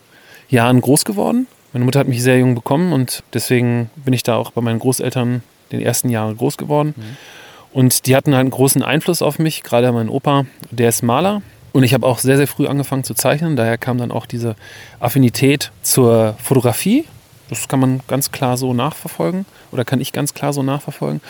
[0.51, 1.47] Jahren groß geworden.
[1.73, 4.79] Meine Mutter hat mich sehr jung bekommen und deswegen bin ich da auch bei meinen
[4.79, 6.93] Großeltern den ersten Jahren groß geworden.
[6.97, 7.17] Mhm.
[7.73, 11.41] Und die hatten halt einen großen Einfluss auf mich, gerade mein Opa, der ist Maler.
[11.71, 13.55] Und ich habe auch sehr, sehr früh angefangen zu zeichnen.
[13.55, 14.57] Daher kam dann auch diese
[14.99, 17.05] Affinität zur Fotografie.
[17.51, 21.21] Das kann man ganz klar so nachverfolgen oder kann ich ganz klar so nachverfolgen.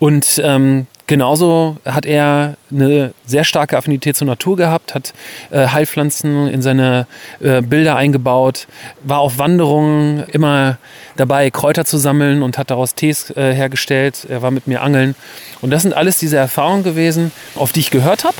[0.00, 5.14] Und ähm, Genauso hat er eine sehr starke Affinität zur Natur gehabt, hat
[5.50, 7.06] äh, Heilpflanzen in seine
[7.40, 8.66] äh, Bilder eingebaut,
[9.04, 10.76] war auf Wanderungen immer
[11.16, 14.26] dabei, Kräuter zu sammeln und hat daraus Tees äh, hergestellt.
[14.28, 15.14] Er war mit mir angeln.
[15.62, 18.36] Und das sind alles diese Erfahrungen gewesen, auf die ich gehört habe.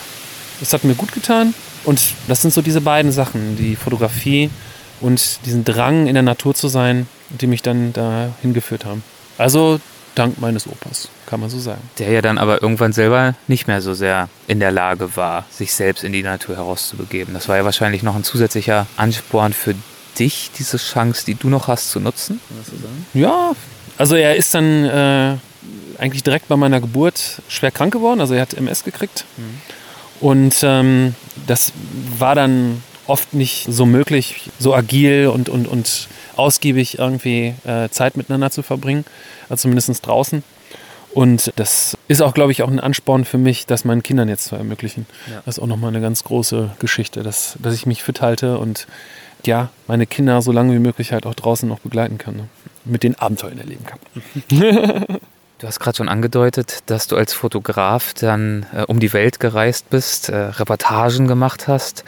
[0.60, 1.54] Das hat mir gut getan.
[1.84, 4.50] Und das sind so diese beiden Sachen, die Fotografie
[5.00, 9.02] und diesen Drang in der Natur zu sein, die mich dann da hingeführt haben.
[9.36, 9.80] Also
[10.14, 11.80] dank meines Opas, kann man so sagen.
[11.98, 15.72] Der ja dann aber irgendwann selber nicht mehr so sehr in der Lage war, sich
[15.72, 17.34] selbst in die Natur herauszubegeben.
[17.34, 19.74] Das war ja wahrscheinlich noch ein zusätzlicher Ansporn für
[20.18, 22.40] dich, diese Chance, die du noch hast, zu nutzen.
[23.14, 23.52] Ja,
[23.96, 25.36] also er ist dann äh,
[25.98, 28.20] eigentlich direkt bei meiner Geburt schwer krank geworden.
[28.20, 29.24] Also er hat MS gekriegt.
[29.36, 29.60] Mhm.
[30.20, 31.14] Und ähm,
[31.46, 31.72] das
[32.18, 38.16] war dann oft nicht so möglich, so agil und, und, und ausgiebig irgendwie äh, Zeit
[38.16, 39.04] miteinander zu verbringen,
[39.48, 40.42] also zumindest draußen.
[41.14, 44.44] Und das ist auch, glaube ich, auch ein Ansporn für mich, das meinen Kindern jetzt
[44.44, 45.06] zu ermöglichen.
[45.26, 45.42] Ja.
[45.44, 48.86] Das ist auch nochmal eine ganz große Geschichte, dass, dass ich mich fit halte und
[49.46, 52.48] ja, meine Kinder so lange wie möglich halt auch draußen noch begleiten kann, ne?
[52.84, 53.98] mit den Abenteuern erleben kann.
[55.60, 59.90] Du hast gerade schon angedeutet, dass du als Fotograf dann äh, um die Welt gereist
[59.90, 62.04] bist, äh, Reportagen gemacht hast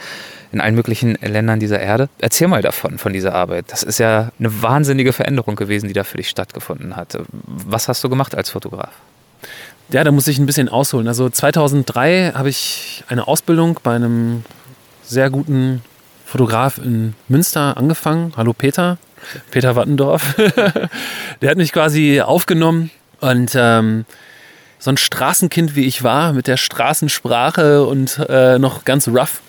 [0.52, 2.08] in allen möglichen Ländern dieser Erde.
[2.18, 3.66] Erzähl mal davon, von dieser Arbeit.
[3.68, 7.18] Das ist ja eine wahnsinnige Veränderung gewesen, die da für dich stattgefunden hat.
[7.46, 8.90] Was hast du gemacht als Fotograf?
[9.90, 11.08] Ja, da muss ich ein bisschen ausholen.
[11.08, 14.44] Also 2003 habe ich eine Ausbildung bei einem
[15.02, 15.82] sehr guten
[16.24, 18.32] Fotograf in Münster angefangen.
[18.36, 18.98] Hallo Peter,
[19.50, 20.34] Peter Wattendorf.
[21.42, 24.04] Der hat mich quasi aufgenommen und ähm,
[24.78, 29.42] so ein Straßenkind wie ich war, mit der Straßensprache und äh, noch ganz rough,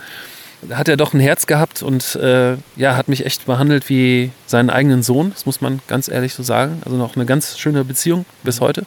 [0.69, 4.69] hat er doch ein Herz gehabt und äh, ja, hat mich echt behandelt wie seinen
[4.69, 5.31] eigenen Sohn.
[5.31, 6.81] Das muss man ganz ehrlich so sagen.
[6.85, 8.85] Also noch eine ganz schöne Beziehung bis heute.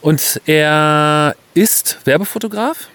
[0.00, 2.88] Und er ist Werbefotograf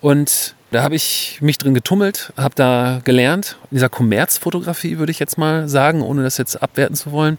[0.00, 3.56] und da habe ich mich drin getummelt, habe da gelernt.
[3.70, 7.38] In dieser Kommerzfotografie würde ich jetzt mal sagen, ohne das jetzt abwerten zu wollen.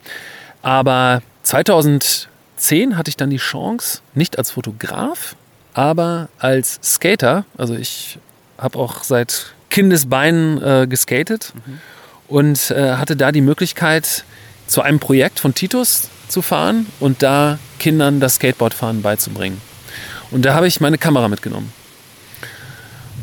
[0.62, 5.36] Aber 2010 hatte ich dann die Chance, nicht als Fotograf,
[5.74, 7.46] aber als Skater.
[7.58, 8.18] Also ich
[8.58, 11.80] habe auch seit Kindesbeinen äh, geskatet mhm.
[12.30, 14.24] und äh, hatte da die Möglichkeit,
[14.66, 19.62] zu einem Projekt von Titus zu fahren und da Kindern das Skateboardfahren beizubringen.
[20.32, 21.72] Und da habe ich meine Kamera mitgenommen.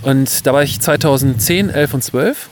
[0.02, 2.48] Und da war ich 2010, 11 und 12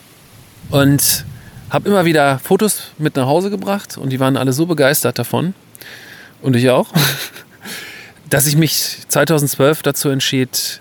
[0.70, 1.24] und
[1.70, 5.54] habe immer wieder Fotos mit nach Hause gebracht und die waren alle so begeistert davon
[6.42, 6.88] und ich auch,
[8.30, 10.80] dass ich mich 2012 dazu entschied,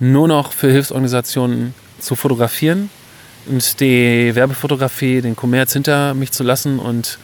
[0.00, 2.90] nur noch für Hilfsorganisationen zu fotografieren
[3.46, 7.18] und die Werbefotografie, den Kommerz hinter mich zu lassen und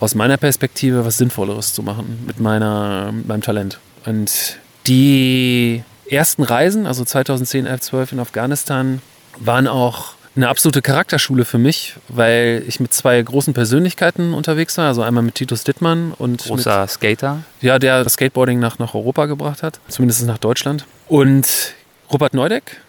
[0.00, 3.78] aus meiner Perspektive was Sinnvolleres zu machen mit meiner, meinem Talent.
[4.04, 9.02] Und die ersten Reisen, also 2010, 11, 12 in Afghanistan,
[9.38, 14.86] waren auch eine absolute Charakterschule für mich, weil ich mit zwei großen Persönlichkeiten unterwegs war.
[14.86, 16.44] Also einmal mit Titus Dittmann und.
[16.44, 17.42] Großer mit, Skater.
[17.60, 20.86] Ja, der das Skateboarding nach, nach Europa gebracht hat, zumindest nach Deutschland.
[21.08, 21.74] Und
[22.12, 22.80] Robert Neudeck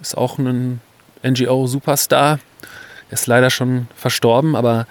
[0.00, 0.80] ist auch ein
[1.22, 2.38] NGO-Superstar.
[3.10, 4.86] Ist leider schon verstorben, aber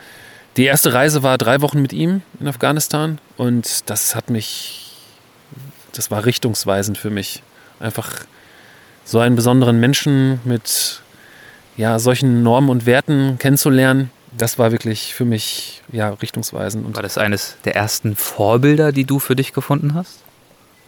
[0.57, 4.91] die erste Reise war drei Wochen mit ihm in Afghanistan und das hat mich,
[5.93, 7.43] das war richtungsweisend für mich
[7.79, 8.25] einfach
[9.05, 11.01] so einen besonderen Menschen mit
[11.77, 16.85] ja, solchen Normen und Werten kennenzulernen, das war wirklich für mich ja, richtungsweisend.
[16.85, 20.23] Und war das eines der ersten Vorbilder, die du für dich gefunden hast?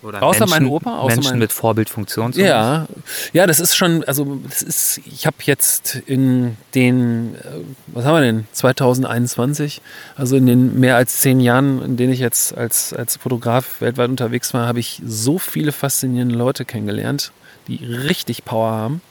[0.01, 2.31] Oder außer Menschen, mein Opa, außer Menschen mein mit Vorbildfunktion.
[2.33, 2.87] Ja,
[3.33, 7.39] ja, das ist schon, also das ist, ich habe jetzt in den, äh,
[7.87, 9.81] was haben wir denn, 2021,
[10.15, 14.09] also in den mehr als zehn Jahren, in denen ich jetzt als, als Fotograf weltweit
[14.09, 17.31] unterwegs war, habe ich so viele faszinierende Leute kennengelernt,
[17.67, 19.01] die richtig Power haben.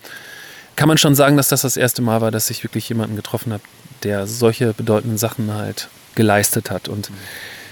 [0.76, 3.52] Kann man schon sagen, dass das das erste Mal war, dass ich wirklich jemanden getroffen
[3.52, 3.62] habe,
[4.04, 6.88] der solche bedeutenden Sachen halt geleistet hat.
[6.88, 7.10] Und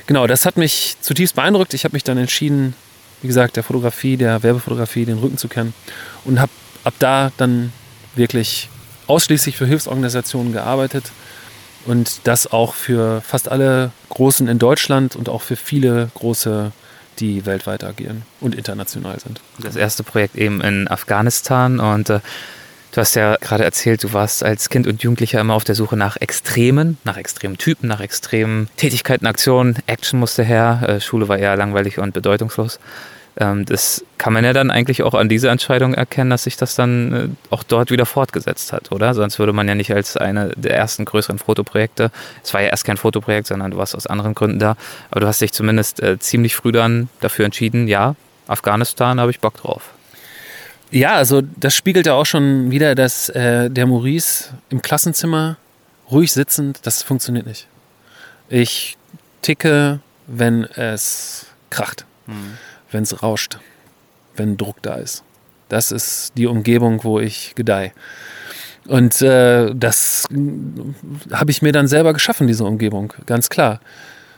[0.07, 1.73] genau, das hat mich zutiefst beeindruckt.
[1.73, 2.75] Ich habe mich dann entschieden,
[3.23, 5.75] wie gesagt, der Fotografie, der Werbefotografie den Rücken zu kennen.
[6.25, 6.53] Und habe
[6.85, 7.73] ab da dann
[8.15, 8.69] wirklich
[9.07, 11.11] ausschließlich für Hilfsorganisationen gearbeitet.
[11.87, 16.73] Und das auch für fast alle Großen in Deutschland und auch für viele große,
[17.21, 19.41] die weltweit agieren und international sind.
[19.59, 21.79] Das erste Projekt eben in Afghanistan.
[21.79, 22.21] Und äh,
[22.93, 25.97] Du hast ja gerade erzählt, du warst als Kind und Jugendlicher immer auf der Suche
[25.97, 29.77] nach Extremen, nach extremen Typen, nach extremen Tätigkeiten, Aktionen.
[29.87, 32.79] Action musste her, äh, Schule war eher langweilig und bedeutungslos.
[33.39, 36.75] Ähm, das kann man ja dann eigentlich auch an dieser Entscheidung erkennen, dass sich das
[36.75, 39.13] dann äh, auch dort wieder fortgesetzt hat, oder?
[39.15, 42.11] Sonst würde man ja nicht als eine der ersten größeren Fotoprojekte,
[42.43, 44.77] es war ja erst kein Fotoprojekt, sondern du warst aus anderen Gründen da,
[45.11, 48.17] aber du hast dich zumindest äh, ziemlich früh dann dafür entschieden, ja,
[48.49, 49.96] Afghanistan habe ich Bock drauf.
[50.91, 55.57] Ja, also das spiegelt ja auch schon wieder, dass äh, der Maurice im Klassenzimmer
[56.11, 57.67] ruhig sitzend, das funktioniert nicht.
[58.49, 58.97] Ich
[59.43, 62.59] ticke, wenn es kracht, mhm.
[62.91, 63.59] wenn es rauscht,
[64.37, 65.25] wenn Druck da ist.
[65.69, 67.93] Das ist die Umgebung, wo ich gedeihe.
[68.87, 70.29] Und äh, das
[71.33, 73.81] habe ich mir dann selber geschaffen, diese Umgebung, ganz klar.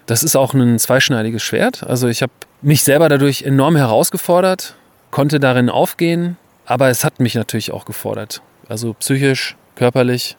[0.07, 1.83] Das ist auch ein zweischneidiges Schwert.
[1.83, 2.33] Also ich habe
[2.63, 4.75] mich selber dadurch enorm herausgefordert,
[5.11, 8.43] konnte darin aufgehen, aber es hat mich natürlich auch gefordert.
[8.69, 10.37] Also psychisch, körperlich.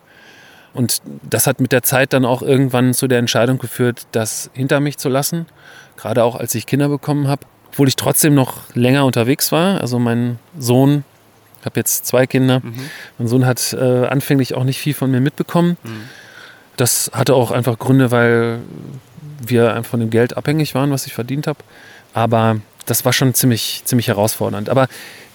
[0.73, 4.79] Und das hat mit der Zeit dann auch irgendwann zu der Entscheidung geführt, das hinter
[4.79, 5.47] mich zu lassen.
[5.97, 7.41] Gerade auch als ich Kinder bekommen habe.
[7.69, 9.82] Obwohl ich trotzdem noch länger unterwegs war.
[9.82, 11.03] Also mein Sohn,
[11.60, 12.60] ich habe jetzt zwei Kinder.
[12.60, 12.89] Mhm.
[13.17, 15.77] Mein Sohn hat äh, anfänglich auch nicht viel von mir mitbekommen.
[15.84, 16.03] Mhm.
[16.77, 18.60] Das hatte auch einfach Gründe, weil
[19.41, 21.60] wir einfach von dem Geld abhängig waren, was ich verdient habe.
[22.13, 24.69] Aber das war schon ziemlich, ziemlich herausfordernd.
[24.69, 24.88] Aber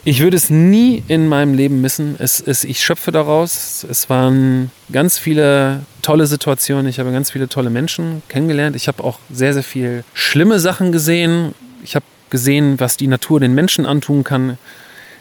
[0.06, 2.16] ich würde es nie in meinem Leben missen.
[2.18, 3.86] Es, es, ich schöpfe daraus.
[3.88, 6.86] Es waren ganz viele tolle Situationen.
[6.88, 8.76] Ich habe ganz viele tolle Menschen kennengelernt.
[8.76, 11.54] Ich habe auch sehr, sehr viel schlimme Sachen gesehen.
[11.82, 14.58] Ich habe gesehen, was die Natur den Menschen antun kann,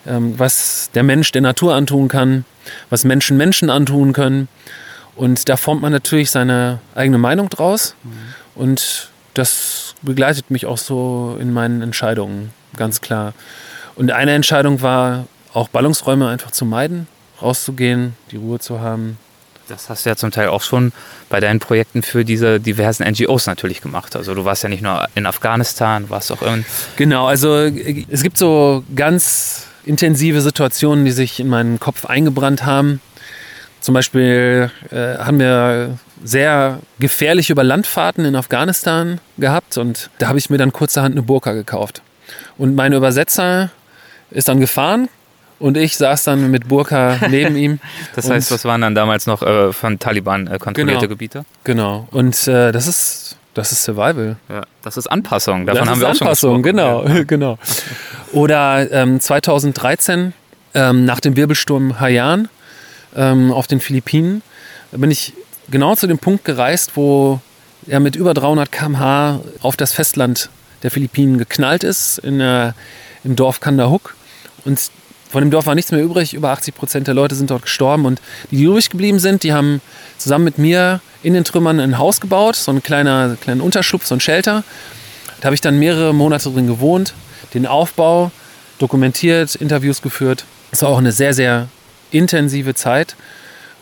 [0.05, 2.43] ähm, was der Mensch der Natur antun kann,
[2.89, 4.49] was Menschen Menschen antun können.
[5.15, 7.95] Und da formt man natürlich seine eigene Meinung draus.
[8.03, 8.11] Mhm.
[8.55, 13.33] Und das begleitet mich auch so in meinen Entscheidungen ganz klar.
[13.95, 17.07] Und eine Entscheidung war, auch Ballungsräume einfach zu meiden,
[17.41, 19.17] rauszugehen, die Ruhe zu haben.
[19.67, 20.91] Das hast du ja zum Teil auch schon
[21.29, 24.15] bei deinen Projekten für diese diversen NGOs natürlich gemacht.
[24.15, 26.65] Also du warst ja nicht nur in Afghanistan, warst auch in...
[26.97, 32.99] Genau, also es gibt so ganz intensive Situationen, die sich in meinen Kopf eingebrannt haben.
[33.79, 40.49] Zum Beispiel äh, haben wir sehr gefährliche Überlandfahrten in Afghanistan gehabt und da habe ich
[40.49, 42.01] mir dann kurzerhand eine Burka gekauft.
[42.57, 43.71] Und mein Übersetzer
[44.31, 45.09] ist dann gefahren
[45.59, 47.79] und ich saß dann mit Burka neben ihm.
[48.15, 51.45] das heißt, was waren dann damals noch äh, von Taliban äh, kontrollierte genau, Gebiete?
[51.63, 52.07] Genau.
[52.11, 54.37] Und äh, das ist das ist Survival.
[54.49, 55.67] Ja, das ist Anpassung.
[55.67, 57.23] Davon das haben wir auch Anpassung, schon genau, ja.
[57.27, 57.59] genau.
[58.31, 60.33] Oder ähm, 2013
[60.73, 62.49] ähm, nach dem Wirbelsturm Haiyan
[63.15, 64.41] ähm, auf den Philippinen
[64.91, 65.33] bin ich
[65.69, 67.39] genau zu dem Punkt gereist, wo
[67.87, 70.49] er mit über 300 km/h auf das Festland
[70.83, 72.73] der Philippinen geknallt ist, in, äh,
[73.23, 74.15] im Dorf Kandahuk.
[74.65, 74.79] Und
[75.29, 76.33] von dem Dorf war nichts mehr übrig.
[76.33, 78.05] Über 80 Prozent der Leute sind dort gestorben.
[78.05, 78.21] Und
[78.51, 79.81] die, die übrig geblieben sind, die haben
[80.17, 84.15] zusammen mit mir in den Trümmern ein Haus gebaut, so ein kleiner, kleinen Unterschlupf, so
[84.15, 84.63] ein Shelter.
[85.41, 87.13] Da habe ich dann mehrere Monate drin gewohnt,
[87.53, 88.31] den Aufbau
[88.77, 90.45] dokumentiert, Interviews geführt.
[90.71, 91.67] Es war auch eine sehr, sehr
[92.11, 93.15] intensive Zeit.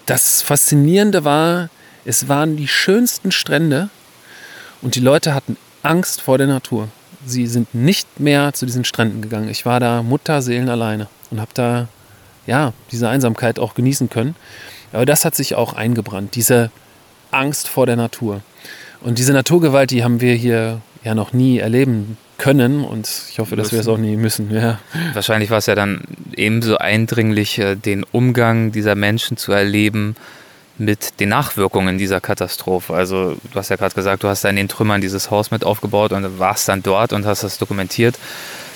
[0.06, 1.70] Das Faszinierende war,
[2.06, 3.90] es waren die schönsten Strände
[4.82, 6.88] und die Leute hatten Angst vor der Natur.
[7.26, 9.50] Sie sind nicht mehr zu diesen Stränden gegangen.
[9.50, 11.88] Ich war da Mutterseelen alleine und habe da
[12.48, 14.36] ja diese Einsamkeit auch genießen können.
[14.92, 16.72] Aber das hat sich auch eingebrannt, diese
[17.30, 18.42] Angst vor der Natur.
[19.02, 23.56] Und diese Naturgewalt, die haben wir hier ja noch nie erleben können und ich hoffe,
[23.56, 24.50] dass wir es auch nie müssen.
[24.52, 24.80] Ja.
[25.14, 26.02] Wahrscheinlich war es ja dann
[26.36, 30.16] ebenso eindringlich, äh, den Umgang dieser Menschen zu erleben
[30.80, 32.96] mit den Nachwirkungen dieser Katastrophe.
[32.96, 35.64] Also du hast ja gerade gesagt, du hast da in den Trümmern dieses Haus mit
[35.64, 38.18] aufgebaut und warst dann dort und hast das dokumentiert.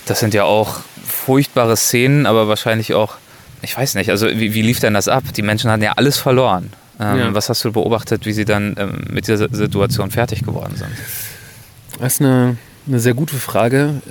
[0.06, 3.16] Das sind ja auch furchtbare Szenen, aber wahrscheinlich auch,
[3.64, 5.24] ich weiß nicht, also wie, wie lief denn das ab?
[5.36, 6.72] Die Menschen hatten ja alles verloren.
[7.00, 7.34] Ähm, ja.
[7.34, 10.92] Was hast du beobachtet, wie sie dann ähm, mit dieser Situation fertig geworden sind?
[12.00, 14.02] Das ist eine, eine sehr gute Frage.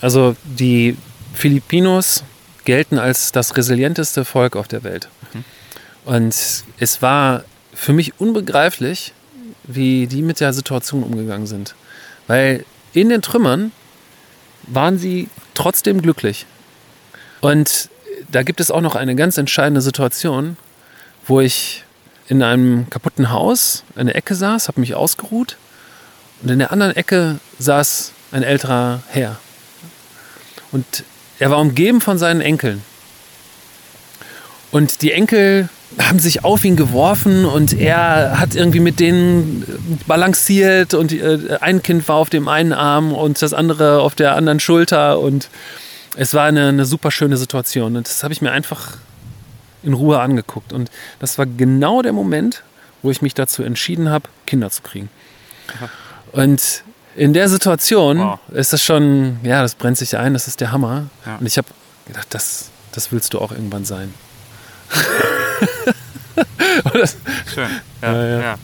[0.00, 0.96] Also die
[1.34, 2.24] Filipinos
[2.64, 5.08] gelten als das resilienteste Volk auf der Welt.
[5.32, 5.44] Mhm.
[6.04, 9.12] Und es war für mich unbegreiflich,
[9.64, 11.74] wie die mit der Situation umgegangen sind.
[12.26, 13.72] Weil in den Trümmern
[14.66, 16.46] waren sie trotzdem glücklich.
[17.40, 17.90] Und
[18.30, 20.56] da gibt es auch noch eine ganz entscheidende Situation,
[21.26, 21.84] wo ich
[22.28, 25.56] in einem kaputten Haus in der Ecke saß, habe mich ausgeruht
[26.42, 29.36] und in der anderen Ecke saß ein älterer Herr.
[30.72, 31.04] Und
[31.38, 32.82] er war umgeben von seinen Enkeln.
[34.70, 35.68] Und die Enkel
[35.98, 39.64] haben sich auf ihn geworfen und er hat irgendwie mit denen
[40.06, 44.34] balanciert und äh, ein Kind war auf dem einen Arm und das andere auf der
[44.34, 45.48] anderen Schulter und
[46.16, 48.98] es war eine, eine super schöne Situation und das habe ich mir einfach
[49.84, 52.62] in Ruhe angeguckt und das war genau der Moment,
[53.02, 55.08] wo ich mich dazu entschieden habe, Kinder zu kriegen.
[55.76, 55.88] Aha.
[56.36, 56.84] Und
[57.16, 58.38] in der Situation wow.
[58.52, 61.06] ist das schon, ja, das brennt sich ein, das ist der Hammer.
[61.24, 61.36] Ja.
[61.36, 61.68] Und ich habe
[62.06, 64.12] gedacht, das, das willst du auch irgendwann sein.
[67.54, 67.70] Schön.
[68.02, 68.40] Ja, ja, ja.
[68.40, 68.56] ja.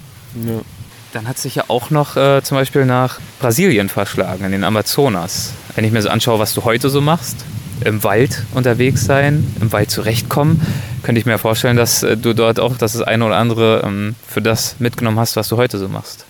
[1.14, 5.52] Dann hat sich ja auch noch äh, zum Beispiel nach Brasilien verschlagen, in den Amazonas.
[5.74, 7.36] Wenn ich mir so anschaue, was du heute so machst,
[7.84, 10.60] im Wald unterwegs sein, im Wald zurechtkommen,
[11.02, 14.42] könnte ich mir vorstellen, dass äh, du dort auch das eine oder andere ähm, für
[14.42, 16.26] das mitgenommen hast, was du heute so machst.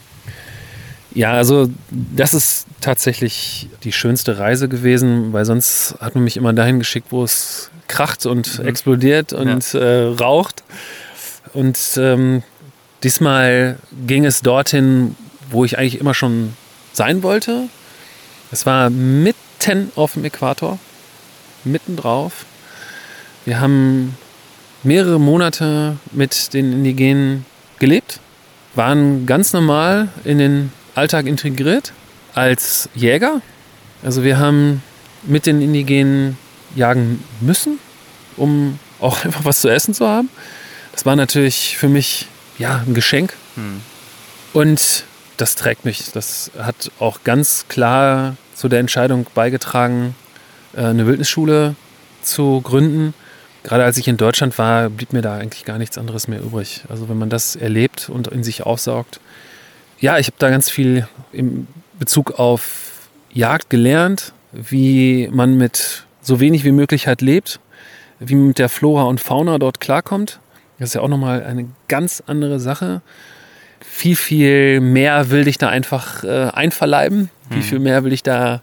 [1.15, 6.53] Ja, also das ist tatsächlich die schönste Reise gewesen, weil sonst hat man mich immer
[6.53, 8.67] dahin geschickt, wo es kracht und mhm.
[8.67, 9.81] explodiert und ja.
[9.81, 10.63] äh, raucht.
[11.53, 12.43] Und ähm,
[13.03, 15.17] diesmal ging es dorthin,
[15.51, 16.55] wo ich eigentlich immer schon
[16.93, 17.69] sein wollte.
[18.51, 20.79] Es war mitten auf dem Äquator,
[21.65, 22.47] mitten drauf.
[23.45, 24.17] Wir haben
[24.83, 27.45] mehrere Monate mit den Indigenen
[27.79, 28.21] gelebt,
[28.75, 31.93] waren ganz normal in den Alltag integriert
[32.35, 33.41] als Jäger.
[34.03, 34.83] Also wir haben
[35.23, 36.37] mit den Indigenen
[36.75, 37.79] jagen müssen,
[38.37, 40.29] um auch einfach was zu essen zu haben.
[40.93, 42.27] Das war natürlich für mich
[42.59, 43.35] ja ein Geschenk.
[43.55, 43.81] Hm.
[44.53, 45.05] Und
[45.37, 46.13] das trägt mich.
[46.13, 50.15] Das hat auch ganz klar zu der Entscheidung beigetragen,
[50.75, 51.75] äh, eine Wildnisschule
[52.23, 53.15] zu gründen.
[53.63, 56.83] Gerade als ich in Deutschland war, blieb mir da eigentlich gar nichts anderes mehr übrig.
[56.89, 59.21] Also wenn man das erlebt und in sich aufsaugt.
[60.03, 66.41] Ja, ich habe da ganz viel im Bezug auf Jagd gelernt, wie man mit so
[66.41, 67.61] wenig wie möglich halt lebt,
[68.19, 70.41] wie man mit der Flora und Fauna dort klarkommt.
[70.81, 73.01] Das ist ja auch nochmal eine ganz andere Sache.
[73.81, 77.31] Viel, viel mehr will ich da einfach äh, einverleiben.
[77.51, 77.63] Wie mhm.
[77.63, 78.61] viel mehr will ich da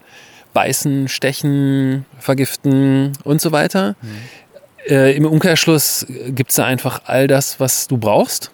[0.53, 3.95] beißen, stechen, vergiften und so weiter.
[4.01, 4.89] Mhm.
[4.89, 8.51] Äh, Im Umkehrschluss gibt es da einfach all das, was du brauchst.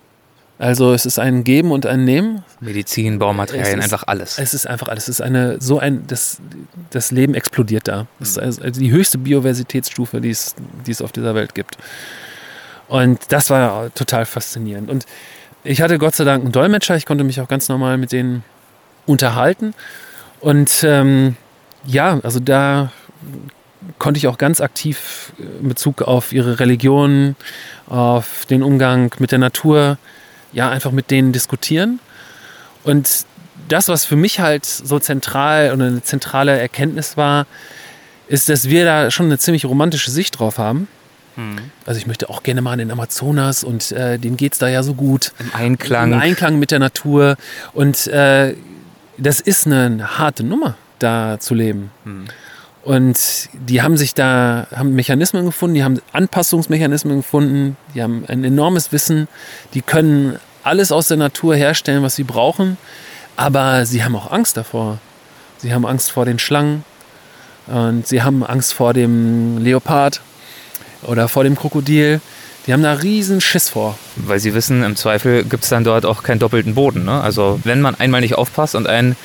[0.58, 2.43] Also es ist ein Geben und ein Nehmen.
[2.62, 4.39] Medizin, Baumaterialien, ist, einfach alles.
[4.39, 5.03] Es ist einfach alles.
[5.03, 6.39] Es ist eine so ein das,
[6.91, 8.08] das Leben explodiert da.
[8.20, 11.78] Das ist also die höchste Biodiversitätsstufe, die es, die es auf dieser Welt gibt.
[12.88, 14.89] Und das war total faszinierend.
[14.89, 15.06] Und
[15.64, 16.95] ich hatte Gott sei Dank einen Dolmetscher.
[16.95, 18.43] Ich konnte mich auch ganz normal mit denen
[19.06, 19.74] unterhalten.
[20.39, 21.36] Und ähm,
[21.86, 22.91] ja, also da
[23.99, 27.36] konnte ich auch ganz aktiv in Bezug auf ihre Religion,
[27.88, 29.97] auf den Umgang mit der Natur,
[30.56, 31.99] ja, einfach mit denen diskutieren.
[32.84, 33.26] Und
[33.68, 37.45] das, was für mich halt so zentral und eine zentrale Erkenntnis war,
[38.28, 40.88] ist, dass wir da schon eine ziemlich romantische Sicht drauf haben.
[41.36, 41.58] Mhm.
[41.86, 44.70] Also ich möchte auch gerne mal in den Amazonas und äh, denen geht es da
[44.70, 45.34] ja so gut.
[45.39, 46.14] Im Einklang.
[46.14, 47.36] Im Einklang mit der Natur.
[47.74, 48.56] Und äh,
[49.18, 51.91] das ist eine harte Nummer, da zu leben.
[52.06, 52.26] Mhm.
[52.86, 58.44] Und die haben sich da, haben Mechanismen gefunden, die haben Anpassungsmechanismen gefunden, die haben ein
[58.44, 59.28] enormes Wissen,
[59.74, 62.78] die können alles aus der Natur herstellen, was sie brauchen,
[63.36, 65.00] aber sie haben auch Angst davor.
[65.58, 66.86] Sie haben Angst vor den Schlangen
[67.66, 70.22] und sie haben Angst vor dem Leopard
[71.02, 72.22] oder vor dem Krokodil.
[72.68, 73.98] Die haben da riesen Schiss vor.
[74.16, 77.06] Weil sie wissen, im Zweifel gibt es dann dort auch keinen doppelten Boden.
[77.06, 77.20] Ne?
[77.20, 79.16] Also wenn man einmal nicht aufpasst und einen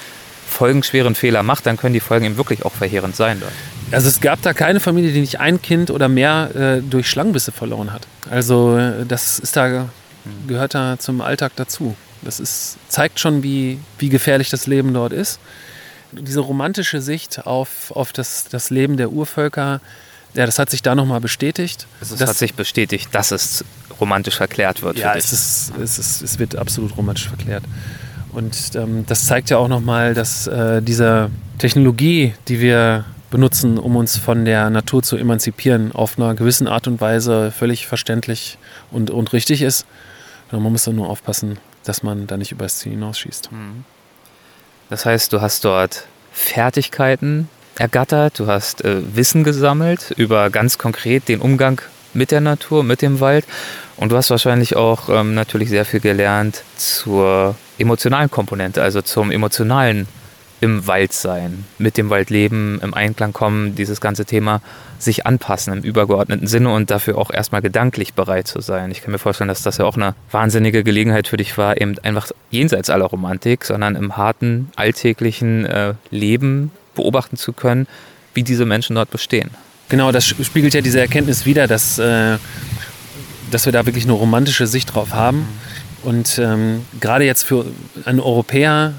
[0.51, 3.41] folgenschweren Fehler macht, dann können die Folgen eben wirklich auch verheerend sein.
[3.41, 3.53] Dort.
[3.91, 7.53] Also es gab da keine Familie, die nicht ein Kind oder mehr äh, durch Schlangenbisse
[7.53, 8.07] verloren hat.
[8.31, 9.89] Also äh, das ist da,
[10.47, 11.97] gehört da zum Alltag dazu.
[12.23, 15.41] Das ist, zeigt schon, wie, wie gefährlich das Leben dort ist.
[16.13, 19.81] Diese romantische Sicht auf, auf das, das Leben der Urvölker,
[20.35, 21.87] ja, das hat sich da nochmal bestätigt.
[22.01, 23.65] Es hat sich bestätigt, dass es
[24.01, 24.99] romantisch verklärt wird.
[24.99, 27.65] Ja, es, ist, es, ist, es wird absolut romantisch verklärt.
[28.33, 33.97] Und ähm, das zeigt ja auch nochmal, dass äh, diese Technologie, die wir benutzen, um
[33.97, 38.59] uns von der Natur zu emanzipieren, auf einer gewissen Art und Weise völlig verständlich
[38.91, 39.87] und, und richtig ist.
[40.51, 43.53] Man muss dann nur aufpassen, dass man da nicht übers Ziel hinausschießt.
[43.53, 43.85] Mhm.
[44.89, 51.28] Das heißt, du hast dort Fertigkeiten ergattert, du hast äh, Wissen gesammelt über ganz konkret
[51.28, 51.81] den Umgang
[52.15, 53.45] mit der Natur, mit dem Wald.
[53.97, 59.31] Und du hast wahrscheinlich auch ähm, natürlich sehr viel gelernt zur emotionalen Komponente, also zum
[59.31, 60.07] emotionalen
[60.61, 64.61] im Wald sein, mit dem Wald leben, im Einklang kommen, dieses ganze Thema
[64.99, 68.91] sich anpassen im übergeordneten Sinne und dafür auch erstmal gedanklich bereit zu sein.
[68.91, 71.99] Ich kann mir vorstellen, dass das ja auch eine wahnsinnige Gelegenheit für dich war, eben
[72.01, 77.87] einfach jenseits aller Romantik, sondern im harten, alltäglichen äh, Leben beobachten zu können,
[78.35, 79.51] wie diese Menschen dort bestehen.
[79.91, 82.38] Genau, das spiegelt ja diese Erkenntnis wider, dass, äh,
[83.51, 85.47] dass wir da wirklich eine romantische Sicht drauf haben.
[86.03, 87.66] Und ähm, gerade jetzt für
[88.05, 88.95] einen Europäer,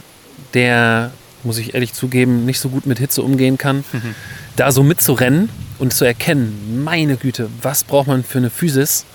[0.53, 1.11] der,
[1.43, 4.15] muss ich ehrlich zugeben, nicht so gut mit Hitze umgehen kann, mhm.
[4.57, 9.05] da so mitzurennen und zu erkennen, meine Güte, was braucht man für eine Physis,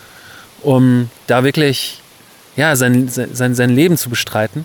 [0.62, 2.00] um da wirklich
[2.56, 4.64] ja, sein, sein, sein Leben zu bestreiten,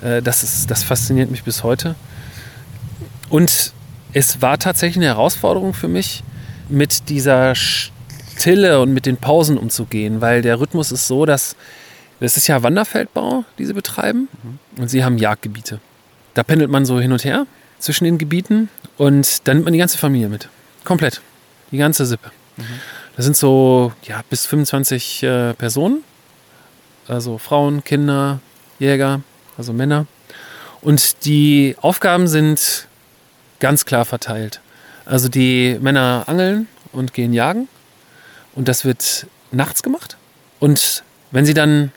[0.00, 1.96] äh, das, ist, das fasziniert mich bis heute.
[3.28, 3.72] Und
[4.12, 6.22] es war tatsächlich eine Herausforderung für mich,
[6.68, 11.56] mit dieser Stille und mit den Pausen umzugehen, weil der Rhythmus ist so, dass
[12.20, 14.82] das ist ja Wanderfeldbau, die sie betreiben, mhm.
[14.82, 15.80] und sie haben Jagdgebiete.
[16.34, 17.46] Da pendelt man so hin und her
[17.78, 20.48] zwischen den Gebieten und dann nimmt man die ganze Familie mit.
[20.84, 21.20] Komplett.
[21.72, 22.30] Die ganze Sippe.
[22.56, 22.62] Mhm.
[23.16, 26.02] Das sind so ja, bis 25 äh, Personen.
[27.08, 28.40] Also Frauen, Kinder,
[28.78, 29.20] Jäger,
[29.56, 30.06] also Männer.
[30.80, 32.88] Und die Aufgaben sind
[33.60, 34.60] ganz klar verteilt.
[35.06, 37.68] Also die Männer angeln und gehen jagen
[38.56, 40.16] und das wird nachts gemacht.
[40.58, 41.92] Und wenn sie dann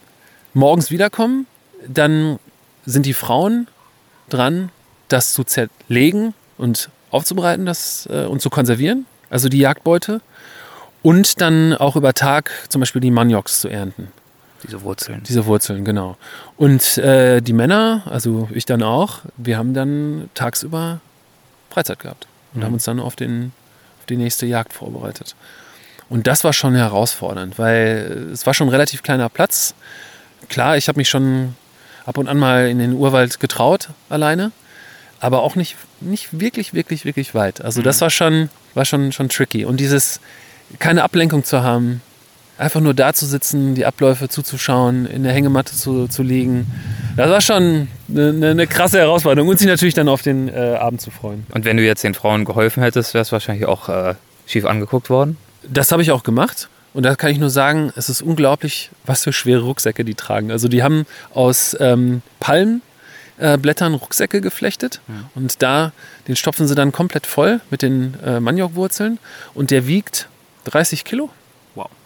[0.54, 1.48] morgens wiederkommen,
[1.88, 2.38] dann
[2.86, 3.68] sind die Frauen
[4.30, 4.70] dran,
[5.08, 10.22] das zu zerlegen und aufzubereiten das, äh, und zu konservieren, also die Jagdbeute.
[11.02, 14.10] Und dann auch über Tag zum Beispiel die Manioks zu ernten.
[14.64, 15.24] Diese Wurzeln.
[15.24, 16.18] Diese Wurzeln, genau.
[16.58, 21.00] Und äh, die Männer, also ich dann auch, wir haben dann tagsüber
[21.70, 22.66] Freizeit gehabt und mhm.
[22.66, 23.52] haben uns dann auf, den,
[24.00, 25.36] auf die nächste Jagd vorbereitet.
[26.10, 29.76] Und das war schon herausfordernd, weil es war schon ein relativ kleiner Platz.
[30.50, 31.56] Klar, ich habe mich schon
[32.06, 34.52] ab und an mal in den Urwald getraut, alleine,
[35.20, 37.62] aber auch nicht, nicht wirklich, wirklich, wirklich weit.
[37.62, 38.02] Also das mhm.
[38.02, 39.66] war schon, war schon, schon tricky.
[39.66, 40.20] Und dieses,
[40.80, 42.02] keine Ablenkung zu haben,
[42.60, 46.68] einfach nur da zu sitzen, die Abläufe zuzuschauen, in der Hängematte zu, zu liegen.
[47.16, 51.02] Das war schon eine, eine krasse Herausforderung und sich natürlich dann auf den äh, Abend
[51.02, 51.46] zu freuen.
[51.52, 55.10] Und wenn du jetzt den Frauen geholfen hättest, wäre es wahrscheinlich auch äh, schief angeguckt
[55.10, 55.38] worden?
[55.68, 56.70] Das habe ich auch gemacht.
[56.94, 60.52] Und da kann ich nur sagen, es ist unglaublich, was für schwere Rucksäcke die tragen.
[60.52, 62.82] Also die haben aus ähm, Palmen
[63.38, 65.26] äh, Blättern Rucksäcke geflechtet Mhm.
[65.36, 65.92] und da,
[66.28, 69.20] den stopfen sie dann komplett voll mit den äh, Maniokwurzeln
[69.54, 70.28] und der wiegt
[70.66, 71.30] 30 Kilo.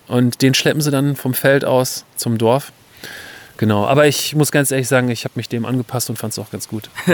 [0.08, 2.72] Und den schleppen sie dann vom Feld aus zum Dorf.
[3.58, 6.40] Genau, aber ich muss ganz ehrlich sagen, ich habe mich dem angepasst und fand es
[6.40, 6.90] auch ganz gut.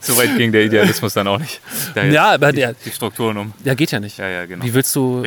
[0.00, 1.60] So weit ging der Idealismus dann auch nicht.
[1.94, 3.52] Da Ja, aber die, der- die Strukturen um.
[3.64, 4.18] Ja, geht ja nicht.
[4.18, 4.64] Ja, ja, genau.
[4.64, 5.24] Wie willst du.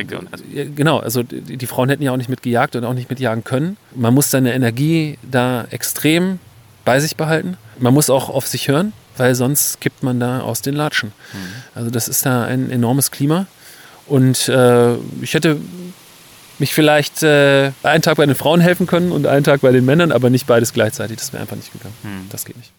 [0.52, 3.44] Ja, genau, also die, die Frauen hätten ja auch nicht mitgejagt und auch nicht mitjagen
[3.44, 3.76] können.
[3.94, 6.38] Man muss seine Energie da extrem
[6.84, 7.56] bei sich behalten.
[7.78, 11.12] Man muss auch auf sich hören, weil sonst kippt man da aus den Latschen.
[11.32, 11.38] Mhm.
[11.74, 13.46] Also das ist da ein enormes Klima.
[14.06, 15.58] Und äh, ich hätte
[16.60, 19.84] mich vielleicht äh, einen Tag bei den Frauen helfen können und einen Tag bei den
[19.84, 21.18] Männern, aber nicht beides gleichzeitig.
[21.18, 21.94] Das wäre einfach nicht gegangen.
[22.02, 22.26] Hm.
[22.30, 22.72] Das geht nicht.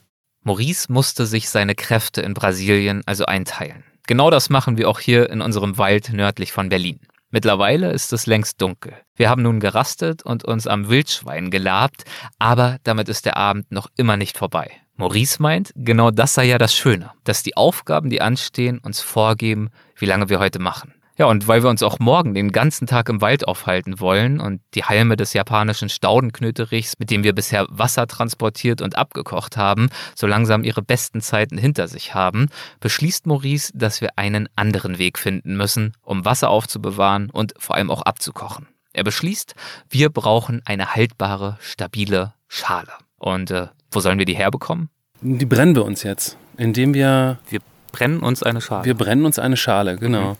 [0.43, 3.83] Maurice musste sich seine Kräfte in Brasilien also einteilen.
[4.07, 6.99] Genau das machen wir auch hier in unserem Wald nördlich von Berlin.
[7.29, 8.93] Mittlerweile ist es längst dunkel.
[9.15, 12.03] Wir haben nun gerastet und uns am Wildschwein gelabt,
[12.39, 14.71] aber damit ist der Abend noch immer nicht vorbei.
[14.95, 19.69] Maurice meint, genau das sei ja das Schöne, dass die Aufgaben, die anstehen, uns vorgeben,
[19.95, 20.93] wie lange wir heute machen.
[21.21, 24.59] Ja, und weil wir uns auch morgen den ganzen Tag im Wald aufhalten wollen und
[24.73, 30.25] die Halme des japanischen Staudenknöterichs, mit dem wir bisher Wasser transportiert und abgekocht haben, so
[30.25, 32.47] langsam ihre besten Zeiten hinter sich haben,
[32.79, 37.91] beschließt Maurice, dass wir einen anderen Weg finden müssen, um Wasser aufzubewahren und vor allem
[37.91, 38.65] auch abzukochen.
[38.91, 39.53] Er beschließt,
[39.91, 42.93] wir brauchen eine haltbare, stabile Schale.
[43.19, 44.89] Und äh, wo sollen wir die herbekommen?
[45.21, 47.59] Die brennen wir uns jetzt, indem wir Wir
[47.91, 48.85] brennen uns eine Schale.
[48.85, 50.35] Wir brennen uns eine Schale, genau.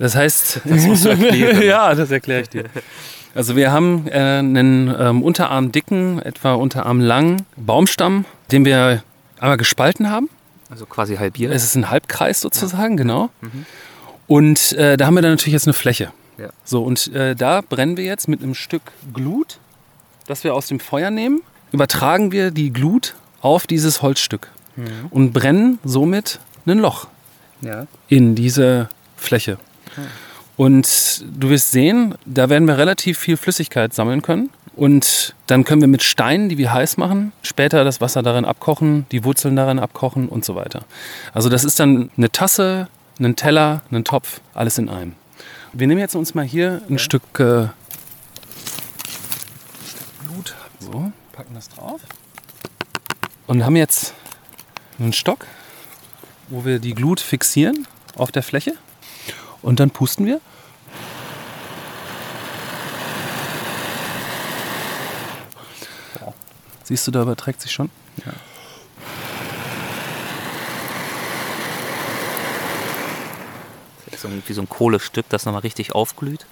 [0.00, 1.62] Das heißt, Das musst du erklären.
[1.62, 2.64] ja, das erkläre ich dir.
[3.34, 9.02] Also wir haben äh, einen ähm, unterarmdicken, etwa unterarmlangen Baumstamm, den wir
[9.38, 10.30] einmal gespalten haben.
[10.70, 11.52] also quasi halbiert.
[11.52, 13.28] Es ist ein Halbkreis sozusagen, genau.
[14.26, 16.12] Und äh, da haben wir dann natürlich jetzt eine Fläche.
[16.38, 16.48] Ja.
[16.64, 18.82] So, und äh, da brennen wir jetzt mit einem Stück
[19.12, 19.58] Glut,
[20.26, 21.42] das wir aus dem Feuer nehmen,
[21.72, 24.48] übertragen wir die Glut auf dieses Holzstück
[25.10, 27.08] und brennen somit ein Loch
[27.60, 27.86] ja.
[28.08, 29.58] in diese Fläche.
[30.56, 34.50] Und du wirst sehen, da werden wir relativ viel Flüssigkeit sammeln können.
[34.76, 39.06] Und dann können wir mit Steinen, die wir heiß machen, später das Wasser darin abkochen,
[39.10, 40.84] die Wurzeln darin abkochen und so weiter.
[41.32, 42.88] Also das ist dann eine Tasse,
[43.18, 45.14] ein Teller, ein Topf, alles in einem.
[45.72, 47.68] Wir nehmen jetzt uns mal hier ein Stück äh,
[50.24, 50.54] Blut.
[50.78, 52.00] So, packen das drauf.
[53.46, 54.14] Und haben jetzt
[54.98, 55.46] einen Stock,
[56.48, 57.86] wo wir die Glut fixieren
[58.16, 58.74] auf der Fläche.
[59.62, 60.40] Und dann pusten wir.
[66.84, 67.90] Siehst du, da überträgt sich schon.
[74.16, 76.44] So ein- wie so ein Kohlestück, das nochmal richtig aufglüht.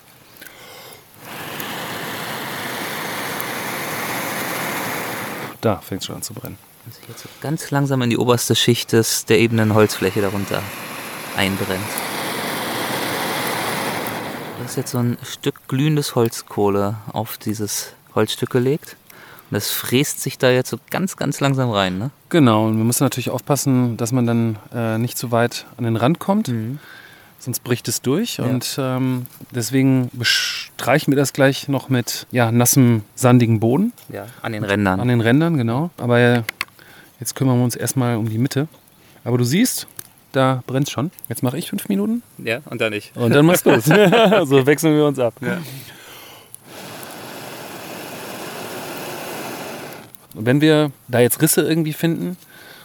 [5.61, 6.59] Da fängt es schon an zu brennen.
[6.91, 10.63] Sich jetzt so ganz langsam in die oberste Schicht des, der ebenen Holzfläche darunter
[11.37, 11.83] einbrennt.
[14.69, 18.97] Ist jetzt so ein Stück glühendes Holzkohle auf dieses Holzstück gelegt.
[19.51, 22.11] Und das fräst sich da jetzt so ganz, ganz langsam rein, ne?
[22.29, 25.97] Genau, und wir müssen natürlich aufpassen, dass man dann äh, nicht zu weit an den
[25.97, 26.53] Rand kommt,
[27.39, 28.41] sonst bricht es durch.
[28.41, 34.53] Und ähm, deswegen bestreichen wir das gleich noch mit ja, nassem, sandigem Boden Ja, an
[34.53, 35.01] den Rändern.
[35.01, 35.89] an den Rändern, genau.
[35.97, 36.43] Aber äh,
[37.21, 38.69] jetzt kümmern wir uns erstmal um die Mitte.
[39.25, 39.87] Aber du siehst,
[40.33, 41.11] da brennt schon.
[41.29, 43.16] Jetzt mache ich fünf Minuten ja, und dann nicht.
[43.16, 43.85] und dann machst du es.
[44.49, 45.35] so wechseln wir uns ab.
[50.35, 52.37] Und wenn wir da jetzt Risse irgendwie finden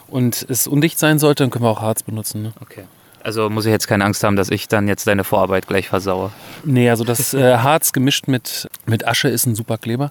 [0.08, 2.42] und es undicht sein sollte, dann können wir auch Harz benutzen.
[2.42, 2.52] Ne?
[2.60, 2.84] Okay.
[3.22, 6.30] Also muss ich jetzt keine Angst haben, dass ich dann jetzt deine Vorarbeit gleich versaue.
[6.64, 10.10] Nee, also das äh, Harz gemischt mit, mit Asche ist ein super Kleber.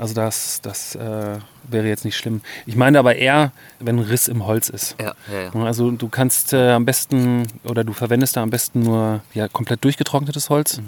[0.00, 1.38] Also das, das äh,
[1.68, 2.40] wäre jetzt nicht schlimm.
[2.66, 4.94] Ich meine aber eher, wenn ein Riss im Holz ist.
[5.00, 5.64] Ja, ja, ja.
[5.64, 9.82] Also du kannst äh, am besten oder du verwendest da am besten nur ja, komplett
[9.84, 10.80] durchgetrocknetes Holz,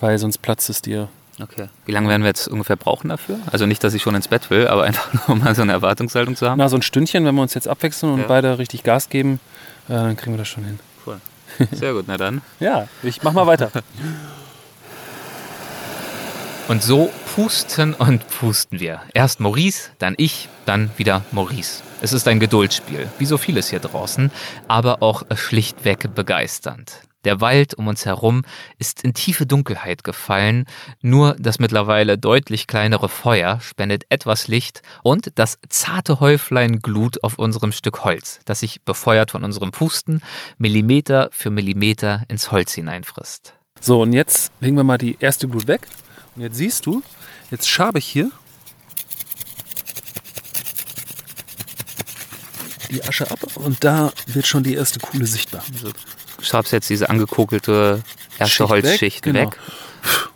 [0.00, 1.08] weil sonst platzt es dir.
[1.40, 1.68] Okay.
[1.86, 3.38] Wie lange werden wir jetzt ungefähr brauchen dafür?
[3.52, 6.34] Also nicht, dass ich schon ins Bett will, aber einfach nur mal so eine Erwartungshaltung
[6.34, 6.58] zu haben.
[6.58, 8.26] Na, so ein Stündchen, wenn wir uns jetzt abwechseln und Ja.
[8.26, 9.38] beide richtig Gas geben,
[9.88, 10.80] äh, dann kriegen wir das schon hin.
[11.06, 11.18] Cool.
[11.72, 12.42] Sehr gut, na dann.
[12.60, 13.70] Ja, ich mach mal weiter.
[16.68, 19.00] Und so pusten und pusten wir.
[19.14, 21.82] Erst Maurice, dann ich, dann wieder Maurice.
[22.02, 24.30] Es ist ein Geduldsspiel, wie so vieles hier draußen,
[24.68, 27.00] aber auch schlichtweg begeisternd.
[27.24, 28.44] Der Wald um uns herum
[28.78, 30.66] ist in tiefe Dunkelheit gefallen,
[31.00, 37.38] nur das mittlerweile deutlich kleinere Feuer spendet etwas Licht und das zarte Häuflein Glut auf
[37.38, 40.20] unserem Stück Holz, das sich befeuert von unserem Pusten
[40.58, 43.54] Millimeter für Millimeter ins Holz hineinfrisst.
[43.80, 45.88] So, und jetzt legen wir mal die erste Glut weg.
[46.38, 47.02] Und jetzt siehst du,
[47.50, 48.30] jetzt schabe ich hier
[52.92, 55.64] die Asche ab und da wird schon die erste Kuhle sichtbar.
[55.72, 58.04] Also, du schabst jetzt diese angekokelte
[58.38, 59.50] erste Schicht Holzschicht weg, weg.
[59.50, 59.64] genau.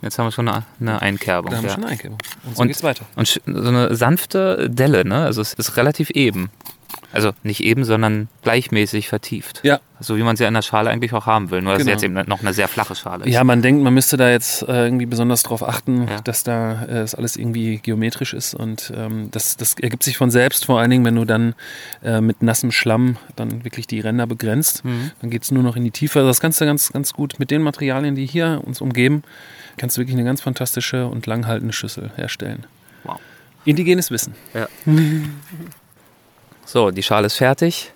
[0.01, 1.51] Jetzt haben wir schon eine, eine Einkerbung.
[1.51, 1.75] Da haben wir ja.
[1.75, 2.17] schon eine Einkerbung.
[2.43, 3.05] Und so Und- geht's weiter.
[3.15, 5.23] Und so eine sanfte Delle, ne?
[5.23, 6.49] Also es ist relativ eben.
[7.13, 9.61] Also nicht eben, sondern gleichmäßig vertieft.
[9.63, 9.79] Ja.
[9.99, 11.61] So wie man sie in der Schale eigentlich auch haben will.
[11.61, 11.93] Nur dass es Genau.
[11.93, 13.31] jetzt eben noch eine sehr flache Schale ist.
[13.31, 16.21] Ja, man denkt, man müsste da jetzt äh, irgendwie besonders drauf achten, Ja.
[16.21, 18.55] dass da äh, es alles irgendwie geometrisch ist.
[18.55, 21.53] Und ähm, das, das ergibt sich von selbst, vor allen Dingen, wenn du dann
[22.03, 24.83] äh, mit nassem Schlamm dann wirklich die Ränder begrenzt.
[24.83, 25.11] Mhm.
[25.21, 26.19] Dann geht es nur noch in die Tiefe.
[26.19, 29.21] Also das kannst du ganz, ganz gut mit den Materialien, die hier uns umgeben,
[29.77, 32.65] kannst du wirklich eine ganz fantastische und langhaltende Schüssel herstellen.
[33.03, 33.19] Wow.
[33.65, 34.33] Indigenes Wissen.
[36.65, 37.91] So, die Schale ist fertig.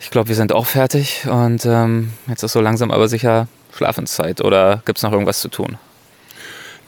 [0.00, 1.26] Ich glaube, wir sind auch fertig.
[1.28, 4.40] Und ähm, jetzt ist so langsam aber sicher Schlafenszeit.
[4.40, 5.76] Oder gibt es noch irgendwas zu tun?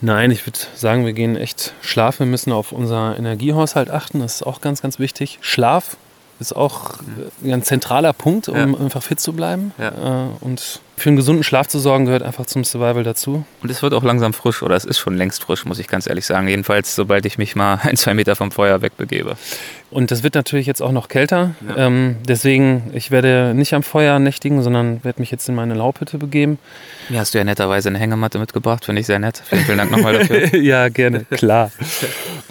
[0.00, 2.20] Nein, ich würde sagen, wir gehen echt schlafen.
[2.20, 4.20] Wir müssen auf unser Energiehaushalt achten.
[4.20, 5.38] Das ist auch ganz, ganz wichtig.
[5.42, 5.96] Schlaf
[6.38, 6.94] ist auch
[7.44, 8.80] äh, ein zentraler Punkt, um Ja.
[8.80, 9.72] einfach fit zu bleiben.
[9.78, 9.88] Ja.
[10.24, 13.44] Äh, Und für einen gesunden Schlaf zu sorgen, gehört einfach zum Survival dazu.
[13.62, 14.62] Und es wird auch langsam frisch.
[14.62, 16.46] Oder es ist schon längst frisch, muss ich ganz ehrlich sagen.
[16.46, 19.36] Jedenfalls, sobald ich mich mal ein, zwei Meter vom Feuer wegbegebe.
[19.90, 21.54] Und das wird natürlich jetzt auch noch kälter.
[21.66, 21.86] Ja.
[21.86, 26.18] Ähm, deswegen, ich werde nicht am Feuer nächtigen, sondern werde mich jetzt in meine Laubhütte
[26.18, 26.58] begeben.
[27.08, 28.84] Mir hast du ja netterweise eine Hängematte mitgebracht.
[28.84, 29.42] Finde ich sehr nett.
[29.48, 30.54] Vielen, vielen Dank nochmal dafür.
[30.60, 31.72] ja, gerne, klar.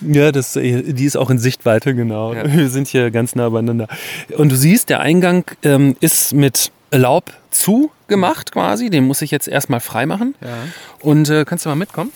[0.01, 2.33] Ja, das, die ist auch in Sichtweite, genau.
[2.33, 2.51] Ja.
[2.51, 3.87] Wir sind hier ganz nah beieinander.
[4.35, 8.89] Und du siehst, der Eingang ähm, ist mit Laub zugemacht quasi.
[8.89, 10.35] Den muss ich jetzt erstmal freimachen.
[10.41, 10.57] Ja.
[11.01, 12.11] Und äh, kannst du mal mitkommen?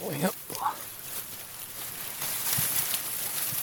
[0.00, 0.30] Oh, ja.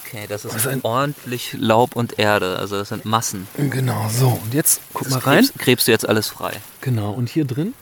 [0.06, 2.58] Okay, das ist ist ein- ordentlich Laub und Erde.
[2.58, 3.46] Also das sind Massen.
[3.56, 4.40] Genau, so.
[4.42, 5.36] Und jetzt guck Das mal rein.
[5.44, 6.52] Krebst, krebst du jetzt alles frei.
[6.80, 7.74] Genau, und hier drin,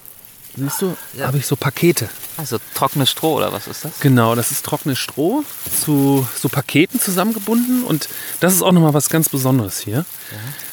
[0.54, 1.26] siehst du, Ja.
[1.28, 2.08] habe ich so Pakete.
[2.36, 3.92] Also trockenes Stroh oder was ist das?
[4.00, 5.42] Genau, das ist trockenes Stroh
[5.82, 8.08] zu so Paketen zusammengebunden und
[8.40, 10.04] das ist auch nochmal was ganz Besonderes hier.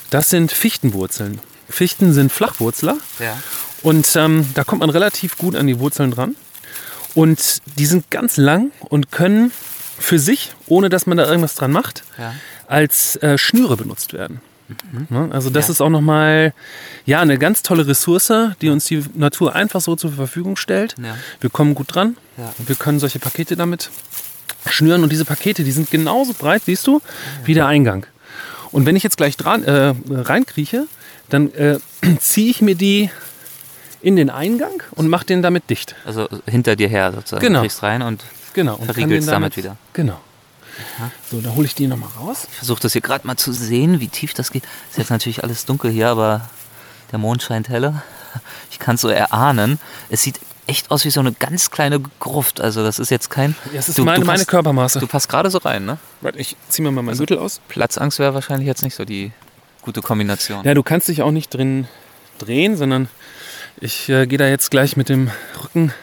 [0.09, 1.39] Das sind Fichtenwurzeln.
[1.69, 3.37] Fichten sind Flachwurzler Ja.
[3.81, 6.35] und ähm, da kommt man relativ gut an die Wurzeln dran.
[7.15, 9.51] Und die sind ganz lang und können
[9.97, 12.33] für sich, ohne dass man da irgendwas dran macht, Ja.
[12.67, 14.41] als äh, Schnüre benutzt werden.
[15.09, 15.29] Ne?
[15.31, 15.71] Also das Ja.
[15.73, 16.53] ist auch nochmal
[17.05, 18.31] ja, eine ganz tolle Ressource,
[18.61, 20.95] die uns die Natur einfach so zur Verfügung stellt.
[21.01, 21.15] Ja.
[21.39, 22.17] Wir kommen gut dran.
[22.37, 22.53] Ja.
[22.57, 23.89] Und wir können solche Pakete damit
[24.67, 25.03] schnüren.
[25.03, 27.01] Und diese Pakete, die sind genauso breit, siehst du,
[27.45, 28.05] wie der Eingang.
[28.75, 30.87] Und wenn ich jetzt gleich dran, äh, reinkrieche,
[31.29, 31.79] dann äh,
[32.19, 33.09] ziehe ich mir die
[34.01, 35.95] in den Eingang und mache den damit dicht.
[36.03, 37.41] Also hinter dir her sozusagen.
[37.41, 37.59] Genau.
[37.59, 38.75] Du kriegst rein und Genau.
[38.75, 39.77] Und Verriegelst den damit wieder.
[39.93, 40.19] Genau.
[41.31, 42.47] So, da hole ich die nochmal raus.
[42.51, 44.65] ich versuche das hier gerade mal zu sehen, wie tief das geht.
[44.89, 46.49] Ist jetzt natürlich alles dunkel hier, aber
[47.13, 48.03] der Mond scheint heller.
[48.71, 49.79] Ich kann es so erahnen.
[50.09, 52.59] Es sieht echt aus wie so eine ganz kleine Gruft.
[52.61, 53.55] Also das ist jetzt kein...
[53.73, 54.99] Das ist Du- meine, du meine passt- Körpermaße.
[54.99, 55.97] Du passt gerade so rein, ne?
[56.21, 57.61] Warte, ich ziehe mir mal meinen Gürtel aus.
[57.67, 59.31] Platzangst wäre wahrscheinlich jetzt nicht so die
[59.81, 60.63] gute Kombination.
[60.63, 61.87] Ja, du kannst dich auch nicht drin
[62.39, 63.07] drehen, sondern
[63.79, 65.29] ich äh, gehe da jetzt gleich mit dem
[65.63, 65.93] Rücken.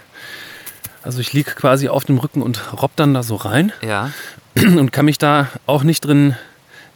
[1.03, 4.11] Also ich liege quasi auf dem Rücken und robb dann da so rein Ja.
[4.57, 6.37] und kann mich da auch nicht drin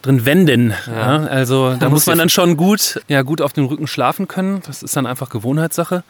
[0.03, 0.73] drin wenden.
[0.85, 1.23] Ja.
[1.23, 1.27] Ja.
[1.27, 4.61] also da muss man dann schon gut, ja, gut auf dem Rücken schlafen können.
[4.65, 6.03] Das ist dann einfach Gewohnheitssache.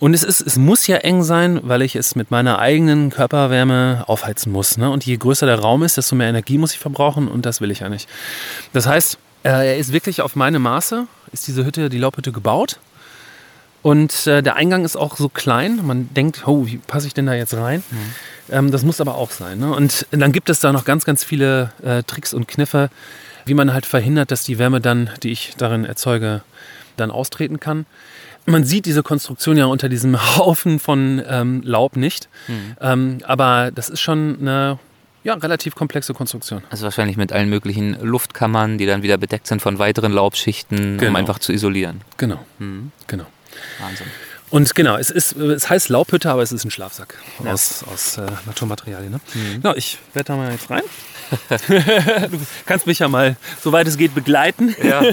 [0.00, 4.04] Und es, ist, es muss ja eng sein, weil ich es mit meiner eigenen Körperwärme
[4.06, 4.78] aufheizen muss.
[4.78, 4.90] Ne?
[4.90, 7.70] Und je größer der Raum ist, desto mehr Energie muss ich verbrauchen und das will
[7.70, 8.08] ich ja nicht.
[8.72, 12.80] Das heißt, äh, er ist wirklich auf meine Maße, ist diese Hütte, die Laubhütte gebaut.
[13.82, 15.80] Und äh, der Eingang ist auch so klein.
[15.84, 17.82] Man denkt, oh, wie passe ich denn da jetzt rein?
[18.50, 19.58] Ähm, das muss aber auch sein.
[19.58, 19.70] Ne?
[19.70, 22.88] Und dann gibt es da noch ganz, ganz viele äh, Tricks und Kniffe,
[23.44, 26.42] wie man halt verhindert, dass die Wärme dann, die ich darin erzeuge,
[26.96, 27.84] dann austreten kann.
[28.46, 32.28] Man sieht diese Konstruktion ja unter diesem Haufen von ähm, Laub nicht.
[32.80, 34.78] Ähm, aber das ist schon eine
[35.22, 36.62] ja, relativ komplexe Konstruktion.
[36.70, 40.98] Also wahrscheinlich mit allen möglichen Luftkammern, die dann wieder bedeckt sind von weiteren Laubschichten, um
[40.98, 41.18] Genau.
[41.18, 42.00] einfach zu isolieren.
[42.16, 42.90] Genau, Mhm.
[43.06, 43.26] genau.
[43.80, 44.06] Wahnsinn.
[44.48, 47.52] Und genau, es, ist, es heißt Laubhütte, aber es ist ein Schlafsack Ja.
[47.52, 49.12] aus, aus äh, Naturmaterialien.
[49.12, 49.20] Ne?
[49.34, 49.62] Mhm.
[49.62, 50.82] Genau, ich werde da mal jetzt rein.
[52.30, 54.74] du kannst mich ja mal, soweit es geht, begleiten.
[54.82, 55.02] Ja.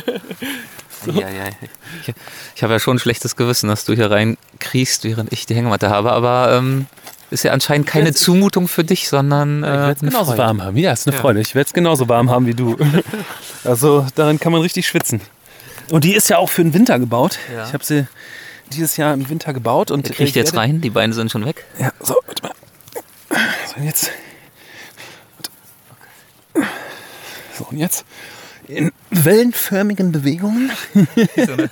[1.06, 1.46] Ja, ja.
[2.06, 2.14] Ich,
[2.56, 5.90] ich habe ja schon ein schlechtes Gewissen, dass du hier reinkriechst, während ich die Hängematte
[5.90, 6.88] habe, aber ähm,
[7.30, 10.38] ist ja anscheinend keine Zumutung für dich, sondern ich äh, werde es genauso Freude.
[10.40, 10.78] warm haben.
[10.78, 11.22] Ja, ist eine Ja.
[11.22, 11.40] Freude.
[11.42, 12.76] Ich werde es genauso warm haben wie du.
[13.64, 15.20] Also daran kann man richtig schwitzen.
[15.92, 17.38] Und die ist ja auch für den Winter gebaut.
[17.54, 17.66] Ja.
[17.68, 18.08] Ich habe sie
[18.72, 19.92] dieses Jahr im Winter gebaut.
[19.92, 21.66] Und Der ich jetzt werde- rein, die Beine sind schon weg.
[21.80, 22.54] Ja, so, warte mal.
[23.68, 24.12] So, und jetzt.
[27.58, 28.06] So, und jetzt
[28.70, 30.72] in wellenförmigen Bewegungen.
[31.36, 31.70] So eine,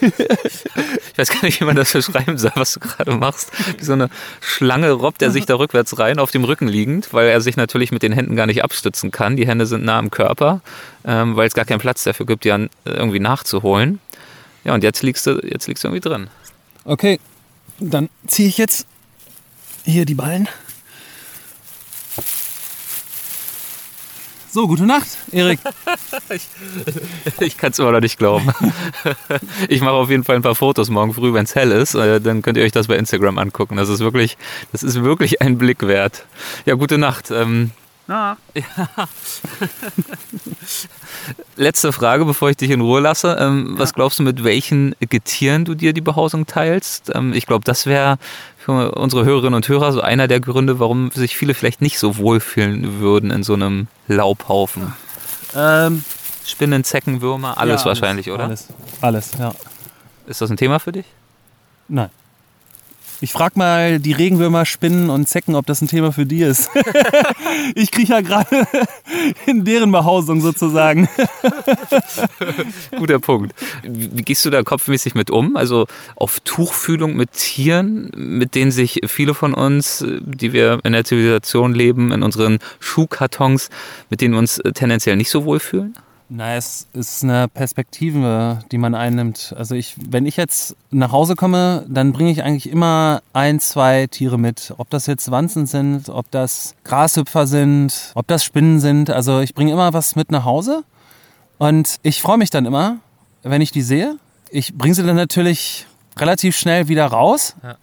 [0.00, 3.50] ich weiß gar nicht, wie man das beschreiben soll, was du gerade machst.
[3.78, 4.08] Wie so eine
[4.40, 7.92] Schlange robbt er sich da rückwärts rein, auf dem Rücken liegend, weil er sich natürlich
[7.92, 9.36] mit den Händen gar nicht abstützen kann.
[9.36, 10.60] Die Hände sind nah am Körper,
[11.04, 14.00] ähm, weil es gar keinen Platz dafür gibt, die an, irgendwie nachzuholen.
[14.64, 16.28] Ja, und jetzt liegst du, jetzt liegst du irgendwie drin.
[16.84, 17.20] Okay,
[17.80, 18.86] dann ziehe ich jetzt
[19.84, 20.48] hier die Ballen.
[24.58, 25.60] So, gute Nacht, Erik.
[26.30, 26.42] ich
[27.38, 28.52] ich kann es immer noch nicht glauben.
[29.68, 31.94] Ich mache auf jeden Fall ein paar Fotos morgen früh, wenn es hell ist.
[31.94, 33.76] Äh, Dann könnt ihr euch das bei Instagram angucken.
[33.76, 34.36] Das ist wirklich,
[34.72, 36.26] das ist wirklich ein Blick wert.
[36.66, 37.30] Ja, gute Nacht.
[37.30, 37.70] Ähm,
[38.08, 38.36] ja.
[41.56, 43.36] Letzte Frage, bevor ich dich in Ruhe lasse.
[43.38, 47.14] Ähm, Was glaubst du, mit welchen Getieren du dir die Behausung teilst?
[47.14, 48.18] Ähm, ich glaube, das wäre
[48.58, 52.16] für unsere Hörerinnen und Hörer so einer der Gründe, warum sich viele vielleicht nicht so
[52.16, 54.92] wohlfühlen würden in so einem Laubhaufen.
[55.54, 56.04] Ähm,
[56.44, 58.44] Spinnen, Zecken, Würmer, alles ja, wahrscheinlich, oder?
[58.44, 58.68] Alles,
[59.00, 59.52] alles, ja.
[60.26, 61.06] Ist das ein Thema für dich?
[61.88, 62.10] Nein.
[63.20, 66.70] Ich frag mal die Regenwürmer, Spinnen und Zecken, ob das ein Thema für die ist.
[67.74, 68.68] ich kriege ja gerade
[69.46, 71.08] in deren Behausung sozusagen.
[72.96, 73.54] Guter Punkt.
[73.82, 75.56] Wie gehst du da kopfmäßig mit um?
[75.56, 81.04] Also auf Tuchfühlung mit Tieren, mit denen sich viele von uns, die wir in der
[81.04, 83.68] Zivilisation leben, in unseren Schuhkartons,
[84.10, 85.94] mit denen wir uns äh, tendenziell nicht so wohlfühlen?
[86.30, 89.54] Na, es ist eine Perspektive, die man einnimmt.
[89.56, 94.06] Also ich, wenn ich jetzt nach Hause komme, dann bringe ich eigentlich immer ein, zwei
[94.08, 94.74] Tiere mit.
[94.76, 99.08] Ob das jetzt Wanzen sind, ob das Grashüpfer sind, ob das Spinnen sind.
[99.08, 100.84] Also ich bringe immer was mit nach Hause.
[101.56, 102.98] Und ich freue mich dann immer,
[103.42, 104.16] wenn ich die sehe.
[104.50, 105.86] Ich bringe sie dann natürlich
[106.18, 107.56] relativ schnell wieder raus.
[107.62, 107.76] Ja.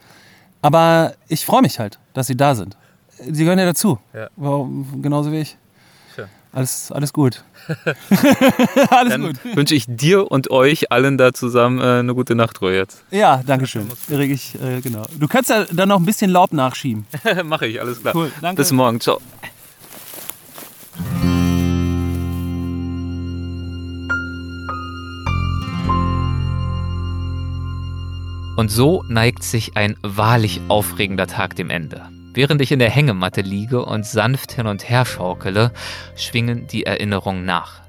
[0.62, 2.78] Aber ich freue mich halt, dass sie da sind.
[3.20, 3.98] Sie gehören ja dazu.
[4.14, 4.30] Ja.
[5.02, 5.58] Genauso wie ich.
[6.56, 7.43] Alles, alles gut.
[8.89, 9.36] alles Dann gut.
[9.58, 13.03] wünsche ich dir und euch allen da zusammen äh, eine gute Nachtruhe jetzt.
[13.12, 13.89] Ja, danke schön.
[14.10, 15.03] Erik, ich, äh, genau.
[15.20, 17.06] Du kannst ja dann noch ein bisschen Laub nachschieben.
[17.43, 18.16] Mache ich, alles klar.
[18.16, 18.62] Cool, danke.
[18.62, 19.20] Bis morgen, ciao.
[28.56, 32.14] Und so neigt sich ein wahrlich aufregender Tag dem Ende.
[32.36, 35.72] Während ich in der Hängematte liege und sanft hin und her schaukele,
[36.18, 37.82] schwingen die Erinnerungen nach.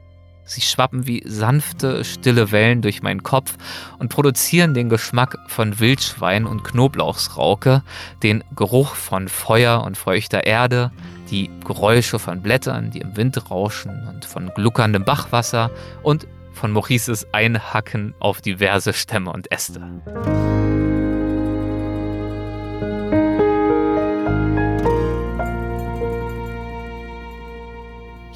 [0.44, 3.57] Sie schwappen wie sanfte, stille Wellen durch meinen Kopf
[3.99, 7.82] und produzieren den Geschmack von Wildschwein und Knoblauchsrauke,
[8.22, 10.92] den Geruch von Feuer und feuchter Erde,
[11.28, 15.72] die Geräusche von Blättern, die im Wind rauschen und von gluckerndem Bachwasser
[16.05, 19.80] und von Maurices Einhacken auf diverse Stämme und Äste.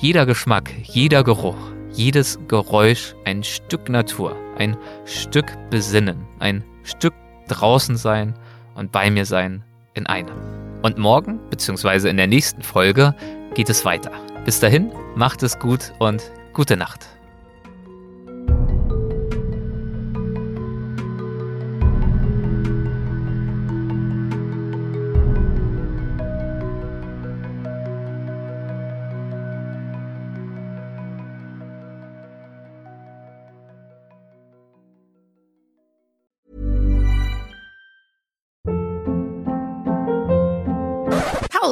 [0.00, 1.58] Jeder Geschmack, jeder Geruch,
[1.92, 4.74] jedes Geräusch ein Stück Natur, ein
[5.04, 7.12] Stück Besinnen, ein Stück
[7.48, 8.34] draußen sein
[8.74, 10.34] und bei mir sein in einem.
[10.80, 13.14] Und morgen, beziehungsweise in der nächsten Folge,
[13.52, 14.12] geht es weiter.
[14.46, 16.22] Bis dahin, macht es gut und
[16.54, 17.06] gute Nacht.